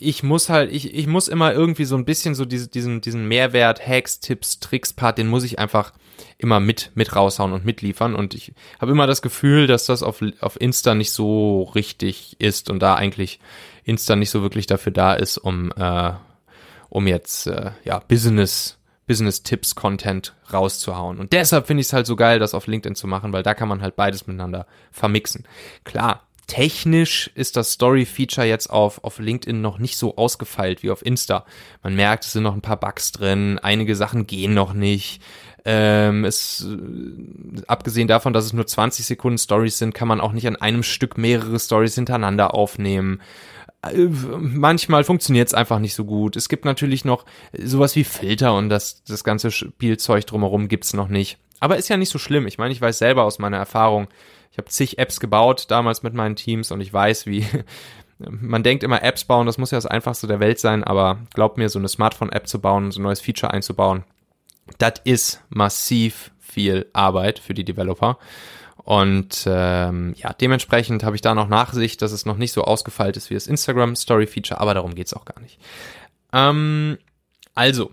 ich 0.00 0.22
muss 0.22 0.48
halt, 0.48 0.72
ich, 0.72 0.94
ich 0.94 1.06
muss 1.06 1.28
immer 1.28 1.52
irgendwie 1.52 1.84
so 1.84 1.96
ein 1.96 2.04
bisschen 2.04 2.34
so 2.34 2.44
diese, 2.44 2.68
diesen, 2.68 3.00
diesen 3.00 3.26
Mehrwert, 3.28 3.86
Hacks, 3.86 4.20
Tipps, 4.20 4.60
Tricks 4.60 4.92
Part, 4.92 5.18
den 5.18 5.28
muss 5.28 5.44
ich 5.44 5.58
einfach 5.58 5.92
immer 6.38 6.60
mit, 6.60 6.92
mit 6.94 7.14
raushauen 7.14 7.52
und 7.52 7.64
mitliefern. 7.64 8.14
Und 8.14 8.34
ich 8.34 8.52
habe 8.80 8.92
immer 8.92 9.06
das 9.06 9.22
Gefühl, 9.22 9.66
dass 9.66 9.86
das 9.86 10.02
auf, 10.02 10.22
auf 10.40 10.60
Insta 10.60 10.94
nicht 10.94 11.10
so 11.10 11.62
richtig 11.74 12.36
ist 12.38 12.70
und 12.70 12.80
da 12.80 12.94
eigentlich 12.94 13.40
Insta 13.84 14.16
nicht 14.16 14.30
so 14.30 14.42
wirklich 14.42 14.66
dafür 14.66 14.92
da 14.92 15.14
ist, 15.14 15.38
um, 15.38 15.72
äh, 15.76 16.12
um 16.88 17.06
jetzt, 17.06 17.46
äh, 17.46 17.72
ja, 17.84 18.00
Business, 18.00 18.78
Business-Tipps-Content 19.06 20.34
rauszuhauen. 20.52 21.18
Und 21.18 21.32
deshalb 21.32 21.66
finde 21.66 21.80
ich 21.80 21.88
es 21.88 21.92
halt 21.92 22.06
so 22.06 22.16
geil, 22.16 22.38
das 22.38 22.54
auf 22.54 22.66
LinkedIn 22.66 22.96
zu 22.96 23.06
machen, 23.06 23.32
weil 23.32 23.42
da 23.42 23.54
kann 23.54 23.68
man 23.68 23.82
halt 23.82 23.96
beides 23.96 24.26
miteinander 24.26 24.66
vermixen. 24.90 25.46
Klar, 25.84 26.26
technisch 26.46 27.30
ist 27.34 27.56
das 27.56 27.72
Story-Feature 27.72 28.46
jetzt 28.46 28.70
auf, 28.70 29.02
auf 29.04 29.18
LinkedIn 29.18 29.60
noch 29.60 29.78
nicht 29.78 29.96
so 29.96 30.16
ausgefeilt 30.16 30.82
wie 30.82 30.90
auf 30.90 31.04
Insta. 31.04 31.44
Man 31.82 31.94
merkt, 31.96 32.24
es 32.24 32.32
sind 32.32 32.42
noch 32.42 32.54
ein 32.54 32.62
paar 32.62 32.78
Bugs 32.78 33.12
drin, 33.12 33.58
einige 33.58 33.96
Sachen 33.96 34.26
gehen 34.26 34.54
noch 34.54 34.72
nicht. 34.72 35.20
Ähm, 35.64 36.24
es, 36.24 36.64
äh, 36.64 37.62
abgesehen 37.66 38.06
davon, 38.06 38.32
dass 38.32 38.44
es 38.44 38.52
nur 38.52 38.66
20 38.66 39.04
Sekunden 39.04 39.38
Stories 39.38 39.78
sind, 39.78 39.94
kann 39.94 40.06
man 40.06 40.20
auch 40.20 40.32
nicht 40.32 40.46
an 40.46 40.54
einem 40.54 40.84
Stück 40.84 41.18
mehrere 41.18 41.58
Stories 41.58 41.96
hintereinander 41.96 42.54
aufnehmen. 42.54 43.20
Äh, 43.82 44.06
manchmal 44.38 45.02
funktioniert 45.02 45.48
es 45.48 45.54
einfach 45.54 45.80
nicht 45.80 45.94
so 45.94 46.04
gut. 46.04 46.36
Es 46.36 46.48
gibt 46.48 46.64
natürlich 46.64 47.04
noch 47.04 47.24
sowas 47.52 47.96
wie 47.96 48.04
Filter 48.04 48.54
und 48.54 48.68
das, 48.68 49.02
das 49.04 49.24
ganze 49.24 49.50
Spielzeug 49.50 50.26
drumherum 50.26 50.68
gibt's 50.68 50.94
noch 50.94 51.08
nicht. 51.08 51.38
Aber 51.60 51.76
ist 51.76 51.88
ja 51.88 51.96
nicht 51.96 52.10
so 52.10 52.18
schlimm. 52.18 52.46
Ich 52.46 52.58
meine, 52.58 52.72
ich 52.72 52.80
weiß 52.80 52.98
selber 52.98 53.24
aus 53.24 53.38
meiner 53.38 53.56
Erfahrung, 53.56 54.08
ich 54.50 54.58
habe 54.58 54.68
zig 54.68 54.98
Apps 54.98 55.20
gebaut 55.20 55.66
damals 55.68 56.02
mit 56.02 56.14
meinen 56.14 56.36
Teams 56.36 56.70
und 56.70 56.80
ich 56.80 56.92
weiß, 56.92 57.26
wie 57.26 57.46
man 58.18 58.62
denkt 58.62 58.82
immer 58.82 59.02
Apps 59.02 59.24
bauen, 59.24 59.46
das 59.46 59.58
muss 59.58 59.70
ja 59.70 59.76
das 59.76 59.86
einfachste 59.86 60.26
der 60.26 60.40
Welt 60.40 60.58
sein, 60.58 60.84
aber 60.84 61.18
glaubt 61.34 61.58
mir, 61.58 61.68
so 61.68 61.78
eine 61.78 61.88
Smartphone-App 61.88 62.46
zu 62.48 62.60
bauen, 62.60 62.90
so 62.90 63.00
ein 63.00 63.02
neues 63.02 63.20
Feature 63.20 63.52
einzubauen, 63.52 64.04
das 64.78 64.94
ist 65.04 65.42
massiv 65.48 66.30
viel 66.40 66.86
Arbeit 66.92 67.38
für 67.38 67.54
die 67.54 67.64
Developer. 67.64 68.18
Und 68.76 69.44
ähm, 69.46 70.14
ja, 70.16 70.32
dementsprechend 70.32 71.02
habe 71.02 71.16
ich 71.16 71.22
da 71.22 71.34
noch 71.34 71.48
Nachsicht, 71.48 72.00
dass 72.02 72.12
es 72.12 72.24
noch 72.24 72.36
nicht 72.36 72.52
so 72.52 72.62
ausgefeilt 72.62 73.16
ist 73.16 73.30
wie 73.30 73.34
das 73.34 73.48
Instagram 73.48 73.96
Story 73.96 74.26
Feature, 74.26 74.60
aber 74.60 74.74
darum 74.74 74.94
geht's 74.94 75.12
auch 75.12 75.24
gar 75.24 75.40
nicht. 75.40 75.58
Ähm, 76.32 76.96
also, 77.54 77.92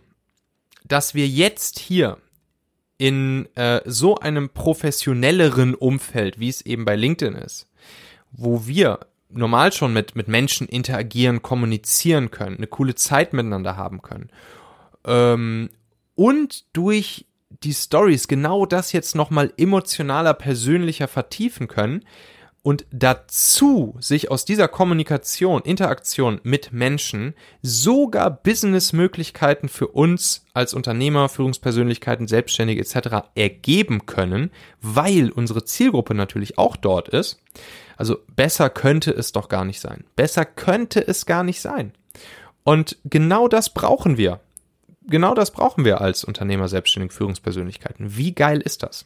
dass 0.85 1.15
wir 1.15 1.27
jetzt 1.27 1.79
hier 1.79 2.17
in 3.03 3.53
äh, 3.55 3.81
so 3.83 4.15
einem 4.15 4.47
professionelleren 4.47 5.75
Umfeld, 5.75 6.39
wie 6.39 6.47
es 6.47 6.61
eben 6.61 6.85
bei 6.85 6.95
LinkedIn 6.95 7.35
ist, 7.35 7.67
wo 8.31 8.65
wir 8.65 9.01
normal 9.27 9.73
schon 9.73 9.91
mit, 9.91 10.15
mit 10.15 10.29
Menschen 10.29 10.69
interagieren, 10.69 11.41
kommunizieren 11.41 12.31
können, 12.31 12.55
eine 12.55 12.67
coole 12.67 12.95
Zeit 12.95 13.33
miteinander 13.33 13.75
haben 13.75 14.01
können 14.01 14.29
ähm, 15.05 15.69
und 16.15 16.63
durch 16.71 17.25
die 17.49 17.73
Stories 17.73 18.29
genau 18.29 18.65
das 18.65 18.93
jetzt 18.93 19.15
nochmal 19.15 19.51
emotionaler, 19.57 20.33
persönlicher 20.33 21.09
vertiefen 21.09 21.67
können, 21.67 22.05
und 22.63 22.85
dazu 22.91 23.95
sich 23.99 24.31
aus 24.31 24.45
dieser 24.45 24.69
Kommunikation, 24.69 25.61
Interaktion 25.63 26.39
mit 26.43 26.71
Menschen 26.71 27.35
sogar 27.61 28.31
Businessmöglichkeiten 28.31 29.67
für 29.67 29.89
uns 29.89 30.45
als 30.53 30.73
Unternehmer, 30.73 31.27
Führungspersönlichkeiten, 31.27 32.27
Selbstständige 32.27 32.81
etc. 32.81 33.27
ergeben 33.35 34.05
können, 34.05 34.49
weil 34.81 35.29
unsere 35.29 35.65
Zielgruppe 35.65 36.15
natürlich 36.15 36.57
auch 36.57 36.77
dort 36.77 37.09
ist. 37.09 37.41
Also 37.97 38.17
besser 38.33 38.69
könnte 38.69 39.11
es 39.11 39.33
doch 39.33 39.49
gar 39.49 39.65
nicht 39.65 39.81
sein. 39.81 40.05
Besser 40.15 40.45
könnte 40.45 41.05
es 41.05 41.25
gar 41.25 41.43
nicht 41.43 41.59
sein. 41.59 41.91
Und 42.63 42.97
genau 43.03 43.49
das 43.49 43.73
brauchen 43.73 44.17
wir. 44.17 44.39
Genau 45.05 45.35
das 45.35 45.51
brauchen 45.51 45.83
wir 45.83 45.99
als 45.99 46.23
Unternehmer, 46.23 46.69
Selbstständige, 46.69 47.13
Führungspersönlichkeiten. 47.13 48.15
Wie 48.15 48.33
geil 48.33 48.61
ist 48.61 48.83
das? 48.83 49.05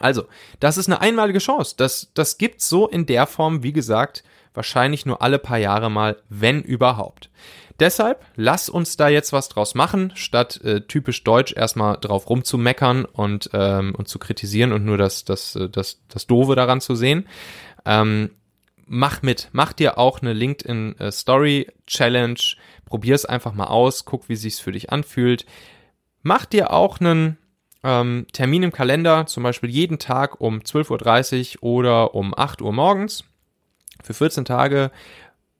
Also, 0.00 0.24
das 0.60 0.76
ist 0.76 0.88
eine 0.88 1.00
einmalige 1.00 1.38
Chance. 1.38 1.74
Das, 1.76 2.10
das 2.14 2.38
gibt's 2.38 2.68
so 2.68 2.88
in 2.88 3.06
der 3.06 3.26
Form, 3.26 3.62
wie 3.62 3.72
gesagt, 3.72 4.24
wahrscheinlich 4.54 5.06
nur 5.06 5.22
alle 5.22 5.38
paar 5.38 5.58
Jahre 5.58 5.90
mal, 5.90 6.16
wenn 6.28 6.62
überhaupt. 6.62 7.30
Deshalb 7.78 8.24
lass 8.36 8.68
uns 8.70 8.96
da 8.96 9.08
jetzt 9.08 9.32
was 9.32 9.50
draus 9.50 9.74
machen, 9.74 10.12
statt 10.14 10.60
äh, 10.64 10.80
typisch 10.80 11.24
deutsch 11.24 11.54
erstmal 11.54 11.98
drauf 11.98 12.28
rumzumeckern 12.30 13.04
und, 13.04 13.50
ähm, 13.52 13.94
und 13.94 14.08
zu 14.08 14.18
kritisieren 14.18 14.72
und 14.72 14.84
nur 14.84 14.96
das, 14.96 15.24
das, 15.24 15.56
äh, 15.56 15.68
das, 15.68 16.00
das 16.08 16.26
Doofe 16.26 16.54
daran 16.54 16.80
zu 16.80 16.94
sehen. 16.94 17.28
Ähm, 17.84 18.30
mach 18.86 19.20
mit, 19.20 19.50
mach 19.52 19.74
dir 19.74 19.98
auch 19.98 20.22
eine 20.22 20.32
LinkedIn 20.32 20.98
äh, 20.98 21.12
Story 21.12 21.70
Challenge, 21.86 22.40
probier 22.86 23.14
es 23.14 23.26
einfach 23.26 23.52
mal 23.52 23.66
aus, 23.66 24.06
guck, 24.06 24.30
wie 24.30 24.36
sich's 24.36 24.58
für 24.60 24.72
dich 24.72 24.90
anfühlt. 24.90 25.44
Mach 26.22 26.46
dir 26.46 26.72
auch 26.72 26.98
einen 26.98 27.36
ähm, 27.82 28.26
Termin 28.32 28.62
im 28.62 28.72
Kalender, 28.72 29.26
zum 29.26 29.42
Beispiel 29.42 29.70
jeden 29.70 29.98
Tag 29.98 30.40
um 30.40 30.58
12.30 30.58 31.58
Uhr 31.60 31.62
oder 31.62 32.14
um 32.14 32.34
8 32.36 32.62
Uhr 32.62 32.72
morgens 32.72 33.24
für 34.02 34.14
14 34.14 34.44
Tage. 34.44 34.90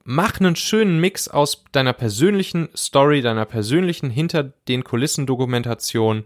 Mach 0.05 0.39
einen 0.39 0.57
schönen 0.57 1.01
Mix 1.01 1.29
aus 1.29 1.65
deiner 1.73 1.93
persönlichen 1.93 2.69
Story, 2.77 3.23
deiner 3.23 3.45
persönlichen 3.45 4.09
hinter 4.11 4.45
den 4.69 4.85
Kulissen 4.85 5.27
Dokumentation 5.27 6.25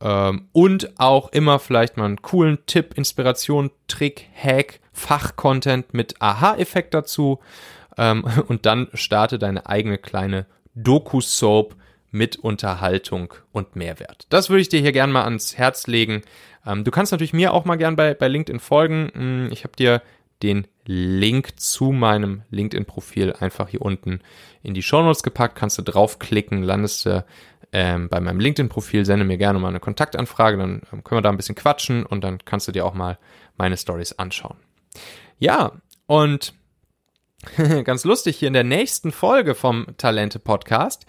ähm, 0.00 0.48
und 0.52 0.98
auch 0.98 1.30
immer 1.32 1.58
vielleicht 1.58 1.96
mal 1.96 2.06
einen 2.06 2.22
coolen 2.22 2.58
Tipp, 2.66 2.94
Inspiration, 2.96 3.70
Trick, 3.86 4.26
Hack, 4.34 4.80
Fachcontent 4.92 5.92
mit 5.92 6.20
Aha-Effekt 6.20 6.94
dazu 6.94 7.40
ähm, 7.96 8.24
und 8.48 8.66
dann 8.66 8.88
starte 8.94 9.38
deine 9.38 9.66
eigene 9.66 9.98
kleine 9.98 10.46
Doku-Soap 10.74 11.74
mit 12.10 12.36
Unterhaltung 12.36 13.34
und 13.52 13.76
Mehrwert. 13.76 14.26
Das 14.30 14.50
würde 14.50 14.62
ich 14.62 14.68
dir 14.68 14.80
hier 14.80 14.92
gerne 14.92 15.12
mal 15.12 15.24
ans 15.24 15.56
Herz 15.56 15.86
legen. 15.86 16.22
Ähm, 16.66 16.84
du 16.84 16.90
kannst 16.90 17.12
natürlich 17.12 17.32
mir 17.32 17.52
auch 17.52 17.64
mal 17.64 17.76
gern 17.76 17.96
bei, 17.96 18.14
bei 18.14 18.28
LinkedIn 18.28 18.60
folgen. 18.60 19.10
Hm, 19.14 19.48
ich 19.52 19.64
habe 19.64 19.76
dir 19.76 20.02
den 20.42 20.66
Link 20.84 21.58
zu 21.60 21.92
meinem 21.92 22.42
LinkedIn-Profil 22.50 23.34
einfach 23.34 23.68
hier 23.68 23.82
unten 23.82 24.20
in 24.62 24.74
die 24.74 24.82
Show 24.82 25.02
Notes 25.02 25.22
gepackt. 25.22 25.56
Kannst 25.56 25.78
du 25.78 25.82
draufklicken, 25.82 26.62
landest 26.62 27.06
du 27.06 27.24
ähm, 27.72 28.08
bei 28.08 28.20
meinem 28.20 28.40
LinkedIn-Profil, 28.40 29.04
sende 29.04 29.24
mir 29.24 29.36
gerne 29.36 29.58
mal 29.58 29.68
eine 29.68 29.80
Kontaktanfrage, 29.80 30.56
dann 30.56 30.82
ähm, 30.92 31.04
können 31.04 31.18
wir 31.18 31.22
da 31.22 31.30
ein 31.30 31.36
bisschen 31.36 31.54
quatschen 31.54 32.06
und 32.06 32.24
dann 32.24 32.38
kannst 32.44 32.68
du 32.68 32.72
dir 32.72 32.86
auch 32.86 32.94
mal 32.94 33.18
meine 33.56 33.76
Stories 33.76 34.12
anschauen. 34.14 34.56
Ja, 35.38 35.72
und 36.06 36.54
ganz 37.84 38.04
lustig, 38.04 38.38
hier 38.38 38.48
in 38.48 38.54
der 38.54 38.64
nächsten 38.64 39.12
Folge 39.12 39.54
vom 39.54 39.86
Talente 39.98 40.38
Podcast 40.38 41.06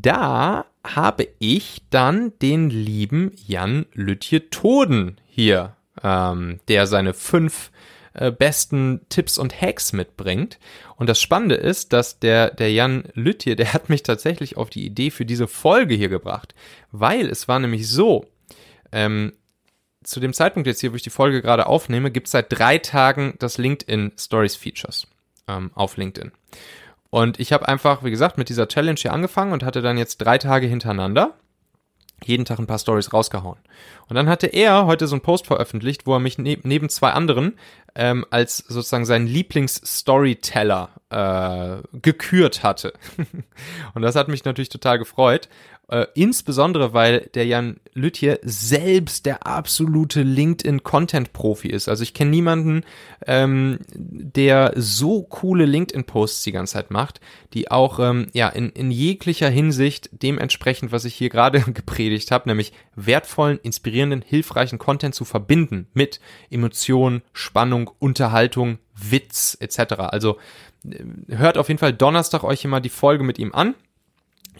da 0.00 0.66
habe 0.84 1.28
ich 1.38 1.82
dann 1.90 2.32
den 2.40 2.70
lieben 2.70 3.32
Jan 3.46 3.86
Lütje 3.92 4.50
Toden 4.50 5.18
hier, 5.26 5.76
ähm, 6.02 6.60
der 6.68 6.86
seine 6.86 7.12
fünf 7.12 7.70
äh, 8.14 8.30
besten 8.30 9.00
Tipps 9.08 9.38
und 9.38 9.60
Hacks 9.60 9.92
mitbringt. 9.92 10.58
Und 10.96 11.08
das 11.08 11.20
Spannende 11.20 11.56
ist, 11.56 11.92
dass 11.92 12.18
der, 12.18 12.50
der 12.50 12.72
Jan 12.72 13.04
Lütje, 13.14 13.56
der 13.56 13.72
hat 13.72 13.88
mich 13.88 14.02
tatsächlich 14.02 14.56
auf 14.56 14.70
die 14.70 14.84
Idee 14.84 15.10
für 15.10 15.24
diese 15.24 15.48
Folge 15.48 15.94
hier 15.94 16.08
gebracht. 16.08 16.54
Weil 16.92 17.28
es 17.28 17.48
war 17.48 17.58
nämlich 17.58 17.88
so, 17.88 18.26
ähm, 18.92 19.32
zu 20.02 20.18
dem 20.20 20.32
Zeitpunkt 20.32 20.66
jetzt 20.66 20.80
hier, 20.80 20.92
wo 20.92 20.96
ich 20.96 21.02
die 21.02 21.10
Folge 21.10 21.42
gerade 21.42 21.66
aufnehme, 21.66 22.10
gibt 22.10 22.26
es 22.26 22.32
seit 22.32 22.46
drei 22.50 22.78
Tagen 22.78 23.34
das 23.38 23.58
LinkedIn 23.58 24.12
Stories 24.18 24.56
Features 24.56 25.06
ähm, 25.46 25.70
auf 25.74 25.96
LinkedIn. 25.96 26.32
Und 27.10 27.40
ich 27.40 27.52
habe 27.52 27.66
einfach, 27.66 28.04
wie 28.04 28.10
gesagt, 28.10 28.38
mit 28.38 28.48
dieser 28.48 28.68
Challenge 28.68 28.98
hier 28.98 29.12
angefangen 29.12 29.52
und 29.52 29.64
hatte 29.64 29.82
dann 29.82 29.98
jetzt 29.98 30.18
drei 30.18 30.38
Tage 30.38 30.66
hintereinander 30.66 31.34
jeden 32.24 32.44
Tag 32.44 32.58
ein 32.58 32.66
paar 32.66 32.78
Stories 32.78 33.12
rausgehauen. 33.12 33.58
Und 34.08 34.16
dann 34.16 34.28
hatte 34.28 34.46
er 34.46 34.86
heute 34.86 35.06
so 35.06 35.14
einen 35.14 35.22
Post 35.22 35.46
veröffentlicht, 35.46 36.06
wo 36.06 36.14
er 36.14 36.20
mich 36.20 36.38
ne 36.38 36.58
neben 36.62 36.88
zwei 36.88 37.12
anderen 37.12 37.58
ähm, 37.94 38.24
als 38.30 38.58
sozusagen 38.58 39.06
seinen 39.06 39.26
Lieblings-Storyteller 39.26 40.90
äh, 41.10 41.98
gekürt 42.00 42.62
hatte. 42.62 42.92
und 43.94 44.02
das 44.02 44.16
hat 44.16 44.28
mich 44.28 44.44
natürlich 44.44 44.68
total 44.68 44.98
gefreut. 44.98 45.48
Äh, 45.90 46.06
insbesondere, 46.14 46.92
weil 46.92 47.28
der 47.34 47.46
Jan 47.46 47.80
Lütje 47.94 48.38
selbst 48.44 49.26
der 49.26 49.44
absolute 49.44 50.22
LinkedIn-Content-Profi 50.22 51.66
ist. 51.66 51.88
Also 51.88 52.04
ich 52.04 52.14
kenne 52.14 52.30
niemanden, 52.30 52.84
ähm, 53.26 53.80
der 53.96 54.72
so 54.76 55.24
coole 55.24 55.64
LinkedIn-Posts 55.64 56.44
die 56.44 56.52
ganze 56.52 56.74
Zeit 56.74 56.92
macht, 56.92 57.20
die 57.54 57.72
auch 57.72 57.98
ähm, 57.98 58.28
ja 58.34 58.48
in, 58.48 58.70
in 58.70 58.92
jeglicher 58.92 59.48
Hinsicht 59.48 60.10
dementsprechend, 60.12 60.92
was 60.92 61.04
ich 61.04 61.16
hier 61.16 61.28
gerade 61.28 61.60
gepredigt 61.72 62.30
habe, 62.30 62.48
nämlich 62.48 62.72
wertvollen, 62.94 63.58
inspirierenden, 63.60 64.22
hilfreichen 64.24 64.78
Content 64.78 65.16
zu 65.16 65.24
verbinden 65.24 65.88
mit 65.92 66.20
Emotionen, 66.50 67.22
Spannung, 67.32 67.90
Unterhaltung, 67.98 68.78
Witz 68.94 69.56
etc. 69.58 69.94
Also 69.94 70.38
äh, 70.88 71.02
hört 71.34 71.58
auf 71.58 71.66
jeden 71.66 71.78
Fall 71.78 71.94
Donnerstag 71.94 72.44
euch 72.44 72.64
immer 72.64 72.80
die 72.80 72.90
Folge 72.90 73.24
mit 73.24 73.40
ihm 73.40 73.52
an 73.52 73.74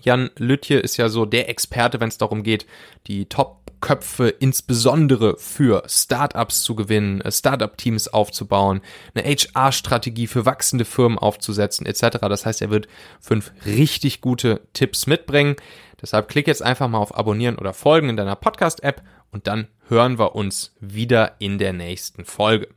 Jan 0.02 0.30
Lütje 0.36 0.78
ist 0.78 0.96
ja 0.96 1.08
so 1.08 1.24
der 1.24 1.48
Experte, 1.48 2.00
wenn 2.00 2.08
es 2.08 2.18
darum 2.18 2.42
geht, 2.42 2.66
die 3.06 3.26
Top-Köpfe 3.26 4.28
insbesondere 4.28 5.36
für 5.38 5.82
Startups 5.86 6.62
zu 6.62 6.74
gewinnen, 6.74 7.20
äh, 7.20 7.32
Startup-Teams 7.32 8.08
aufzubauen, 8.08 8.80
eine 9.14 9.24
HR-Strategie 9.24 10.26
für 10.26 10.46
wachsende 10.46 10.84
Firmen 10.84 11.18
aufzusetzen, 11.18 11.86
etc. 11.86 12.18
Das 12.22 12.46
heißt, 12.46 12.62
er 12.62 12.70
wird 12.70 12.88
fünf 13.20 13.52
richtig 13.66 14.20
gute 14.20 14.60
Tipps 14.72 15.06
mitbringen. 15.06 15.56
Deshalb 16.00 16.28
klick 16.28 16.46
jetzt 16.46 16.62
einfach 16.62 16.88
mal 16.88 16.98
auf 16.98 17.16
Abonnieren 17.16 17.58
oder 17.58 17.74
Folgen 17.74 18.08
in 18.08 18.16
deiner 18.16 18.36
Podcast-App 18.36 19.02
und 19.30 19.46
dann 19.46 19.68
hören 19.88 20.18
wir 20.18 20.34
uns 20.34 20.74
wieder 20.80 21.36
in 21.38 21.58
der 21.58 21.72
nächsten 21.72 22.24
Folge. 22.24 22.68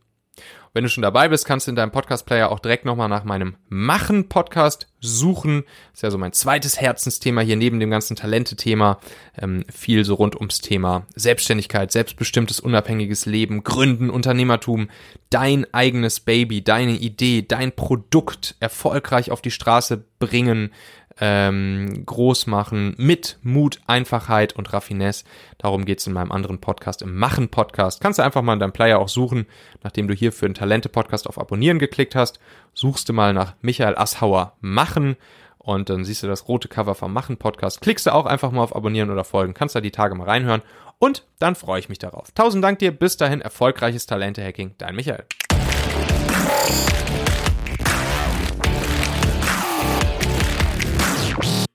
Wenn 0.75 0.83
du 0.83 0.89
schon 0.89 1.03
dabei 1.03 1.29
bist, 1.29 1.45
kannst 1.45 1.67
du 1.67 1.71
in 1.71 1.75
deinem 1.75 1.91
Podcast-Player 1.91 2.51
auch 2.51 2.57
direkt 2.57 2.83
nochmal 2.83 3.07
nach 3.07 3.25
meinem 3.25 3.57
Machen-Podcast 3.69 4.87
suchen. 4.99 5.65
Das 5.91 5.99
ist 5.99 6.01
ja 6.01 6.09
so 6.09 6.17
mein 6.17 6.33
zweites 6.33 6.81
Herzensthema 6.81 7.41
hier 7.41 7.57
neben 7.57 7.79
dem 7.79 7.91
ganzen 7.91 8.15
Talente-Thema. 8.15 8.99
Ähm, 9.37 9.65
viel 9.71 10.03
so 10.03 10.15
rund 10.15 10.35
ums 10.35 10.61
Thema 10.61 11.05
Selbstständigkeit, 11.13 11.91
selbstbestimmtes, 11.91 12.59
unabhängiges 12.59 13.27
Leben, 13.27 13.63
Gründen, 13.63 14.09
Unternehmertum, 14.09 14.89
dein 15.29 15.71
eigenes 15.75 16.19
Baby, 16.21 16.63
deine 16.63 16.93
Idee, 16.93 17.43
dein 17.47 17.71
Produkt 17.71 18.55
erfolgreich 18.59 19.29
auf 19.29 19.43
die 19.43 19.51
Straße 19.51 20.03
bringen, 20.17 20.71
ähm, 21.19 22.05
groß 22.05 22.47
machen 22.47 22.95
mit 22.97 23.37
Mut, 23.41 23.79
Einfachheit 23.87 24.53
und 24.53 24.73
Raffinesse. 24.73 25.25
Darum 25.57 25.85
geht's 25.85 26.07
in 26.07 26.13
meinem 26.13 26.31
anderen 26.31 26.59
Podcast, 26.59 27.01
im 27.01 27.15
Machen-Podcast. 27.15 28.01
Kannst 28.01 28.19
du 28.19 28.23
einfach 28.23 28.41
mal 28.41 28.53
in 28.53 28.59
deinem 28.59 28.73
Player 28.73 28.99
auch 28.99 29.09
suchen, 29.09 29.45
nachdem 29.83 30.07
du 30.07 30.13
hier 30.13 30.31
für 30.31 30.47
den 30.47 30.55
Talente-Podcast 30.55 31.27
auf 31.27 31.39
Abonnieren 31.39 31.79
geklickt 31.79 32.15
hast. 32.15 32.39
Suchst 32.73 33.09
du 33.09 33.13
mal 33.13 33.33
nach 33.33 33.53
Michael 33.61 33.95
Asshauer 33.95 34.53
Machen 34.61 35.15
und 35.57 35.89
dann 35.89 36.03
siehst 36.03 36.23
du 36.23 36.27
das 36.27 36.47
rote 36.47 36.67
Cover 36.67 36.95
vom 36.95 37.13
Machen-Podcast. 37.13 37.81
Klickst 37.81 38.05
du 38.05 38.13
auch 38.13 38.25
einfach 38.25 38.51
mal 38.51 38.63
auf 38.63 38.75
Abonnieren 38.75 39.09
oder 39.09 39.23
Folgen, 39.23 39.53
kannst 39.53 39.75
da 39.75 39.81
die 39.81 39.91
Tage 39.91 40.15
mal 40.15 40.27
reinhören 40.27 40.61
und 40.99 41.25
dann 41.39 41.55
freue 41.55 41.79
ich 41.79 41.89
mich 41.89 41.99
darauf. 41.99 42.31
Tausend 42.31 42.63
Dank 42.63 42.79
dir, 42.79 42.91
bis 42.91 43.17
dahin 43.17 43.41
erfolgreiches 43.41 44.05
Talente-Hacking, 44.05 44.75
dein 44.77 44.95
Michael. 44.95 45.25